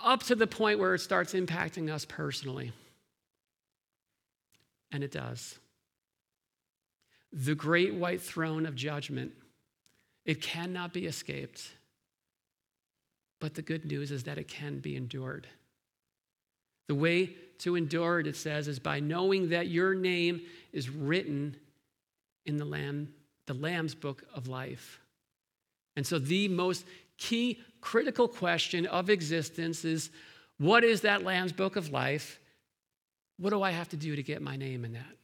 up 0.02 0.22
to 0.22 0.34
the 0.34 0.46
point 0.46 0.78
where 0.78 0.94
it 0.94 1.00
starts 1.00 1.34
impacting 1.34 1.92
us 1.92 2.06
personally. 2.06 2.72
And 4.90 5.04
it 5.04 5.12
does. 5.12 5.58
The 7.32 7.54
great 7.54 7.94
white 7.94 8.22
throne 8.22 8.64
of 8.64 8.74
judgment, 8.74 9.32
it 10.24 10.40
cannot 10.40 10.94
be 10.94 11.06
escaped. 11.06 11.68
But 13.40 13.54
the 13.54 13.62
good 13.62 13.84
news 13.84 14.10
is 14.10 14.24
that 14.24 14.38
it 14.38 14.48
can 14.48 14.78
be 14.78 14.96
endured. 14.96 15.48
The 16.88 16.94
way 16.94 17.34
to 17.58 17.76
endure 17.76 18.20
it, 18.20 18.26
it 18.26 18.36
says, 18.36 18.68
is 18.68 18.78
by 18.78 19.00
knowing 19.00 19.50
that 19.50 19.68
your 19.68 19.94
name 19.94 20.42
is 20.72 20.90
written 20.90 21.56
in 22.46 22.56
the 22.56 22.64
Lamb, 22.64 23.12
the 23.46 23.54
Lamb's 23.54 23.94
book 23.94 24.24
of 24.34 24.48
life. 24.48 25.00
And 25.96 26.06
so 26.06 26.18
the 26.18 26.48
most 26.48 26.84
key 27.16 27.60
critical 27.80 28.28
question 28.28 28.86
of 28.86 29.10
existence 29.10 29.84
is 29.84 30.10
what 30.58 30.84
is 30.84 31.02
that 31.02 31.22
Lamb's 31.22 31.52
book 31.52 31.76
of 31.76 31.90
life? 31.90 32.38
What 33.38 33.50
do 33.50 33.62
I 33.62 33.70
have 33.70 33.88
to 33.90 33.96
do 33.96 34.16
to 34.16 34.22
get 34.22 34.42
my 34.42 34.56
name 34.56 34.84
in 34.84 34.92
that? 34.92 35.16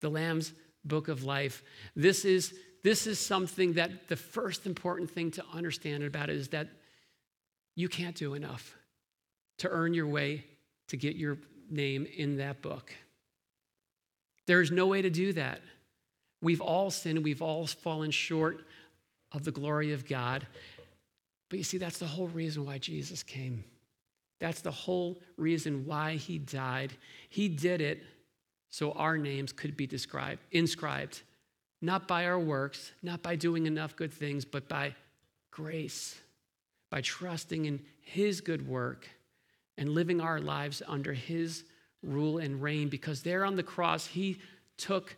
The 0.00 0.10
Lamb's 0.10 0.52
book 0.84 1.08
of 1.08 1.24
life. 1.24 1.62
This 1.96 2.24
is 2.24 2.54
this 2.82 3.06
is 3.06 3.18
something 3.18 3.74
that 3.74 4.08
the 4.08 4.16
first 4.16 4.66
important 4.66 5.10
thing 5.10 5.30
to 5.32 5.44
understand 5.54 6.02
about 6.02 6.30
it 6.30 6.36
is 6.36 6.48
that 6.48 6.68
you 7.76 7.88
can't 7.88 8.16
do 8.16 8.34
enough. 8.34 8.76
to 9.60 9.68
earn 9.68 9.92
your 9.92 10.06
way 10.06 10.42
to 10.88 10.96
get 10.96 11.16
your 11.16 11.36
name 11.70 12.06
in 12.16 12.38
that 12.38 12.62
book. 12.62 12.92
There's 14.46 14.70
no 14.70 14.86
way 14.86 15.02
to 15.02 15.10
do 15.10 15.34
that. 15.34 15.60
We've 16.42 16.62
all 16.62 16.90
sinned, 16.90 17.22
we've 17.22 17.42
all 17.42 17.66
fallen 17.66 18.10
short 18.10 18.64
of 19.32 19.44
the 19.44 19.52
glory 19.52 19.92
of 19.92 20.08
God. 20.08 20.46
But 21.50 21.58
you 21.58 21.64
see, 21.64 21.76
that's 21.78 21.98
the 21.98 22.06
whole 22.06 22.28
reason 22.28 22.64
why 22.64 22.78
Jesus 22.78 23.22
came. 23.22 23.64
That's 24.38 24.62
the 24.62 24.70
whole 24.70 25.20
reason 25.36 25.84
why 25.84 26.14
he 26.14 26.38
died. 26.38 26.94
He 27.28 27.48
did 27.48 27.82
it 27.82 28.02
so 28.70 28.92
our 28.92 29.18
names 29.18 29.52
could 29.52 29.76
be 29.76 29.86
described, 29.86 30.40
inscribed, 30.52 31.22
not 31.82 32.06
by 32.06 32.26
our 32.26 32.38
works, 32.38 32.92
not 33.02 33.22
by 33.22 33.36
doing 33.36 33.66
enough 33.66 33.96
good 33.96 34.12
things, 34.12 34.44
but 34.44 34.68
by 34.68 34.94
grace, 35.50 36.18
by 36.90 37.00
trusting 37.00 37.64
in 37.64 37.80
his 38.00 38.40
good 38.40 38.66
work 38.66 39.08
and 39.78 39.88
living 39.88 40.20
our 40.20 40.40
lives 40.40 40.82
under 40.86 41.12
his 41.12 41.64
rule 42.02 42.38
and 42.38 42.62
reign 42.62 42.88
because 42.88 43.22
there 43.22 43.44
on 43.44 43.56
the 43.56 43.62
cross 43.62 44.06
he 44.06 44.38
took 44.76 45.16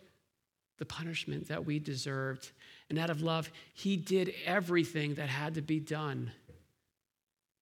the 0.77 0.85
punishment 0.85 1.47
that 1.47 1.65
we 1.65 1.79
deserved 1.79 2.51
and 2.89 2.99
out 2.99 3.09
of 3.09 3.21
love 3.21 3.49
he 3.73 3.95
did 3.95 4.33
everything 4.45 5.13
that 5.15 5.29
had 5.29 5.55
to 5.55 5.61
be 5.61 5.79
done 5.79 6.31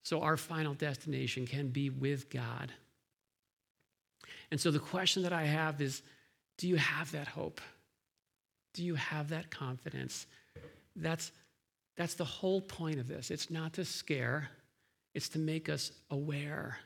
so 0.03 0.21
our 0.21 0.37
final 0.37 0.73
destination 0.73 1.45
can 1.45 1.69
be 1.69 1.89
with 1.89 2.29
God. 2.29 2.71
And 4.49 4.59
so 4.59 4.71
the 4.71 4.79
question 4.79 5.23
that 5.23 5.33
I 5.33 5.43
have 5.43 5.81
is 5.81 6.01
do 6.57 6.67
you 6.67 6.75
have 6.75 7.11
that 7.11 7.27
hope? 7.27 7.61
Do 8.73 8.83
you 8.83 8.95
have 8.95 9.29
that 9.29 9.51
confidence? 9.51 10.27
That's, 10.95 11.31
that's 11.97 12.13
the 12.15 12.25
whole 12.25 12.61
point 12.61 12.99
of 12.99 13.07
this. 13.07 13.31
It's 13.31 13.49
not 13.49 13.73
to 13.73 13.85
scare, 13.85 14.49
it's 15.13 15.29
to 15.29 15.39
make 15.39 15.69
us 15.69 15.91
aware 16.09 16.77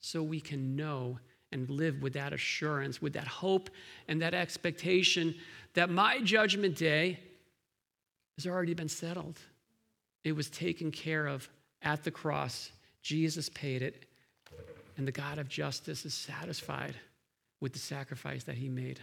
so 0.00 0.22
we 0.22 0.40
can 0.40 0.76
know 0.76 1.18
and 1.52 1.68
live 1.70 2.02
with 2.02 2.14
that 2.14 2.32
assurance, 2.32 3.00
with 3.00 3.12
that 3.14 3.26
hope 3.26 3.70
and 4.08 4.20
that 4.22 4.34
expectation 4.34 5.34
that 5.74 5.90
my 5.90 6.20
judgment 6.20 6.76
day 6.76 7.18
has 8.36 8.46
already 8.46 8.74
been 8.74 8.88
settled. 8.88 9.38
It 10.24 10.32
was 10.32 10.50
taken 10.50 10.90
care 10.90 11.26
of 11.26 11.48
at 11.82 12.02
the 12.02 12.10
cross. 12.10 12.70
Jesus 13.02 13.48
paid 13.48 13.82
it, 13.82 14.06
and 14.96 15.06
the 15.06 15.12
God 15.12 15.38
of 15.38 15.48
justice 15.48 16.04
is 16.04 16.14
satisfied 16.14 16.96
with 17.60 17.72
the 17.72 17.78
sacrifice 17.78 18.44
that 18.44 18.56
he 18.56 18.68
made. 18.68 19.00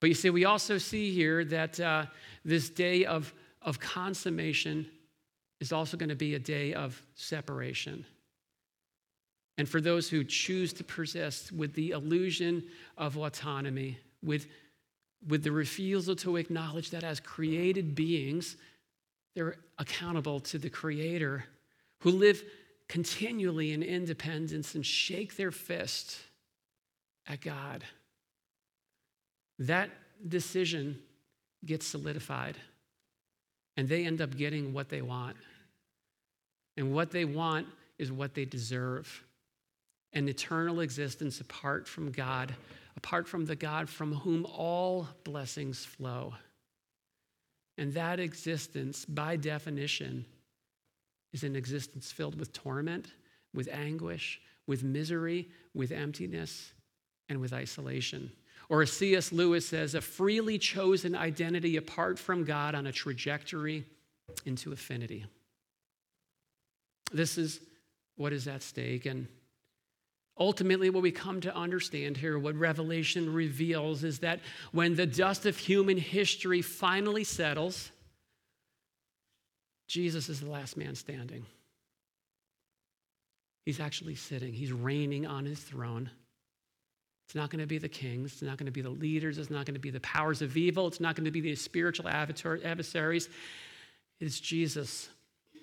But 0.00 0.08
you 0.08 0.14
see, 0.14 0.30
we 0.30 0.44
also 0.44 0.78
see 0.78 1.12
here 1.12 1.44
that 1.46 1.80
uh, 1.80 2.06
this 2.44 2.70
day 2.70 3.04
of, 3.04 3.32
of 3.62 3.80
consummation 3.80 4.86
is 5.60 5.72
also 5.72 5.96
going 5.96 6.08
to 6.08 6.14
be 6.14 6.34
a 6.34 6.38
day 6.38 6.72
of 6.74 7.02
separation. 7.14 8.04
And 9.56 9.68
for 9.68 9.80
those 9.80 10.08
who 10.08 10.22
choose 10.22 10.72
to 10.74 10.84
persist 10.84 11.50
with 11.50 11.74
the 11.74 11.90
illusion 11.90 12.62
of 12.96 13.18
autonomy, 13.18 13.98
with, 14.22 14.46
with 15.26 15.42
the 15.42 15.50
refusal 15.50 16.14
to 16.16 16.36
acknowledge 16.36 16.90
that 16.90 17.02
as 17.02 17.18
created 17.18 17.96
beings, 17.96 18.56
they're 19.34 19.56
accountable 19.78 20.38
to 20.40 20.58
the 20.58 20.70
Creator, 20.70 21.44
who 22.00 22.10
live 22.12 22.42
continually 22.88 23.72
in 23.72 23.82
independence 23.82 24.76
and 24.76 24.86
shake 24.86 25.36
their 25.36 25.50
fist 25.50 26.18
at 27.26 27.40
God. 27.40 27.84
That 29.58 29.90
decision 30.26 30.98
gets 31.64 31.86
solidified, 31.86 32.56
and 33.76 33.88
they 33.88 34.04
end 34.04 34.20
up 34.20 34.36
getting 34.36 34.72
what 34.72 34.88
they 34.88 35.02
want. 35.02 35.36
And 36.76 36.92
what 36.92 37.10
they 37.10 37.24
want 37.24 37.66
is 37.98 38.12
what 38.12 38.34
they 38.34 38.44
deserve 38.44 39.24
an 40.14 40.28
eternal 40.28 40.80
existence 40.80 41.40
apart 41.40 41.86
from 41.86 42.10
God, 42.10 42.54
apart 42.96 43.28
from 43.28 43.44
the 43.44 43.56
God 43.56 43.88
from 43.88 44.14
whom 44.14 44.46
all 44.46 45.06
blessings 45.24 45.84
flow. 45.84 46.34
And 47.76 47.92
that 47.94 48.18
existence, 48.18 49.04
by 49.04 49.36
definition, 49.36 50.24
is 51.32 51.44
an 51.44 51.54
existence 51.54 52.10
filled 52.10 52.38
with 52.38 52.52
torment, 52.52 53.12
with 53.54 53.68
anguish, 53.68 54.40
with 54.66 54.82
misery, 54.82 55.48
with 55.74 55.92
emptiness, 55.92 56.72
and 57.28 57.40
with 57.40 57.52
isolation. 57.52 58.32
Or 58.68 58.82
as 58.82 58.92
C.S. 58.92 59.32
Lewis 59.32 59.66
says, 59.66 59.94
a 59.94 60.00
freely 60.00 60.58
chosen 60.58 61.14
identity 61.14 61.76
apart 61.76 62.18
from 62.18 62.44
God 62.44 62.74
on 62.74 62.86
a 62.86 62.92
trajectory 62.92 63.84
into 64.44 64.72
affinity. 64.72 65.24
This 67.10 67.38
is 67.38 67.60
what 68.16 68.32
is 68.32 68.46
at 68.46 68.62
stake. 68.62 69.06
And 69.06 69.26
Ultimately, 70.40 70.88
what 70.88 71.02
we 71.02 71.10
come 71.10 71.40
to 71.40 71.54
understand 71.54 72.16
here, 72.16 72.38
what 72.38 72.54
Revelation 72.54 73.32
reveals, 73.32 74.04
is 74.04 74.20
that 74.20 74.40
when 74.70 74.94
the 74.94 75.06
dust 75.06 75.46
of 75.46 75.56
human 75.56 75.96
history 75.96 76.62
finally 76.62 77.24
settles, 77.24 77.90
Jesus 79.88 80.28
is 80.28 80.40
the 80.40 80.50
last 80.50 80.76
man 80.76 80.94
standing. 80.94 81.44
He's 83.64 83.80
actually 83.80 84.14
sitting, 84.14 84.52
he's 84.52 84.72
reigning 84.72 85.26
on 85.26 85.44
his 85.44 85.58
throne. 85.58 86.10
It's 87.28 87.34
not 87.34 87.50
going 87.50 87.60
to 87.60 87.66
be 87.66 87.76
the 87.78 87.88
kings. 87.88 88.32
It's 88.32 88.42
not 88.42 88.56
going 88.56 88.66
to 88.66 88.72
be 88.72 88.80
the 88.80 88.88
leaders. 88.88 89.36
It's 89.36 89.50
not 89.50 89.66
going 89.66 89.74
to 89.74 89.80
be 89.80 89.90
the 89.90 90.00
powers 90.00 90.40
of 90.40 90.56
evil. 90.56 90.86
It's 90.86 90.98
not 90.98 91.14
going 91.14 91.26
to 91.26 91.30
be 91.30 91.42
the 91.42 91.54
spiritual 91.54 92.08
adversaries. 92.08 93.28
It's 94.18 94.40
Jesus, 94.40 95.10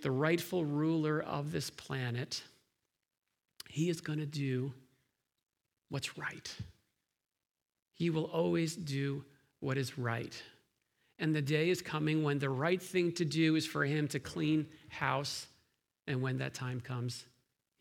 the 0.04 0.12
rightful 0.12 0.64
ruler 0.64 1.22
of 1.22 1.52
this 1.52 1.70
planet 1.72 2.44
he 3.76 3.90
is 3.90 4.00
going 4.00 4.20
to 4.20 4.26
do 4.26 4.72
what's 5.90 6.18
right. 6.18 6.56
He 7.94 8.10
will 8.10 8.24
always 8.24 8.74
do 8.74 9.26
what 9.60 9.78
is 9.78 9.98
right. 9.98 10.34
And 11.20 11.36
the 11.36 11.42
day 11.42 11.70
is 11.70 11.82
coming 11.82 12.24
when 12.24 12.40
the 12.40 12.50
right 12.50 12.82
thing 12.82 13.12
to 13.16 13.26
do 13.26 13.58
is 13.58 13.66
for 13.66 13.84
him 13.84 14.08
to 14.08 14.20
clean 14.20 14.68
house. 14.88 15.48
And 16.08 16.22
when 16.22 16.38
that 16.38 16.54
time 16.54 16.80
comes, 16.80 17.26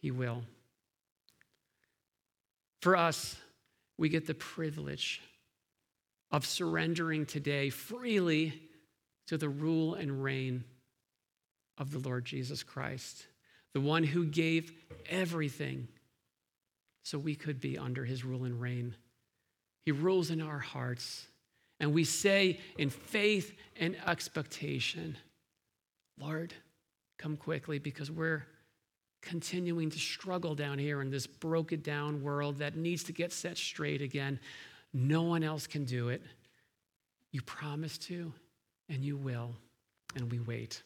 he 0.01 0.11
will. 0.11 0.43
For 2.83 2.97
us, 2.97 3.37
we 3.99 4.09
get 4.09 4.27
the 4.27 4.35
privilege 4.35 5.23
of 6.31 6.47
surrendering 6.47 7.27
today 7.27 7.71
freely 7.71 8.61
to 9.27 9.39
the 9.39 9.49
rule 9.49 9.95
and 9.95 10.23
reign 10.23 10.65
of 11.79 11.91
the 11.91 11.99
Lord 11.99 12.25
Jesus 12.25 12.63
Christ 12.63 13.27
the 13.75 13.81
one 13.81 14.05
who 14.05 14.25
gave 14.25 14.73
everything 15.11 15.89
so 17.03 17.19
we 17.19 17.35
could 17.35 17.61
be 17.61 17.77
under 17.77 18.05
his 18.05 18.25
rule 18.25 18.45
and 18.45 18.61
reign. 18.61 18.95
He 19.85 19.93
rules 19.93 20.31
in 20.31 20.41
our 20.41 20.61
hearts. 20.61 21.27
And 21.81 21.93
we 21.93 22.05
say 22.05 22.61
in 22.79 22.89
faith 22.89 23.53
and 23.79 23.97
expectation, 24.07 25.19
Lord, 26.19 26.55
come 27.19 27.37
quickly 27.37 27.81
because 27.81 28.11
we're 28.11 28.47
continuing 29.25 29.91
to 29.91 29.99
struggle 29.99 30.55
down 30.55 30.79
here 30.79 31.01
in 31.01 31.11
this 31.11 31.27
broken 31.27 31.81
down 31.81 32.23
world 32.23 32.59
that 32.59 32.77
needs 32.77 33.03
to 33.05 33.13
get 33.13 33.33
set 33.33 33.57
straight 33.57 34.03
again. 34.03 34.39
No 34.93 35.23
one 35.23 35.43
else 35.43 35.67
can 35.67 35.85
do 35.85 36.11
it. 36.11 36.23
You 37.33 37.43
promise 37.43 37.99
to, 37.99 38.33
and 38.89 39.05
you 39.05 39.17
will, 39.17 39.57
and 40.15 40.31
we 40.31 40.39
wait. 40.41 40.83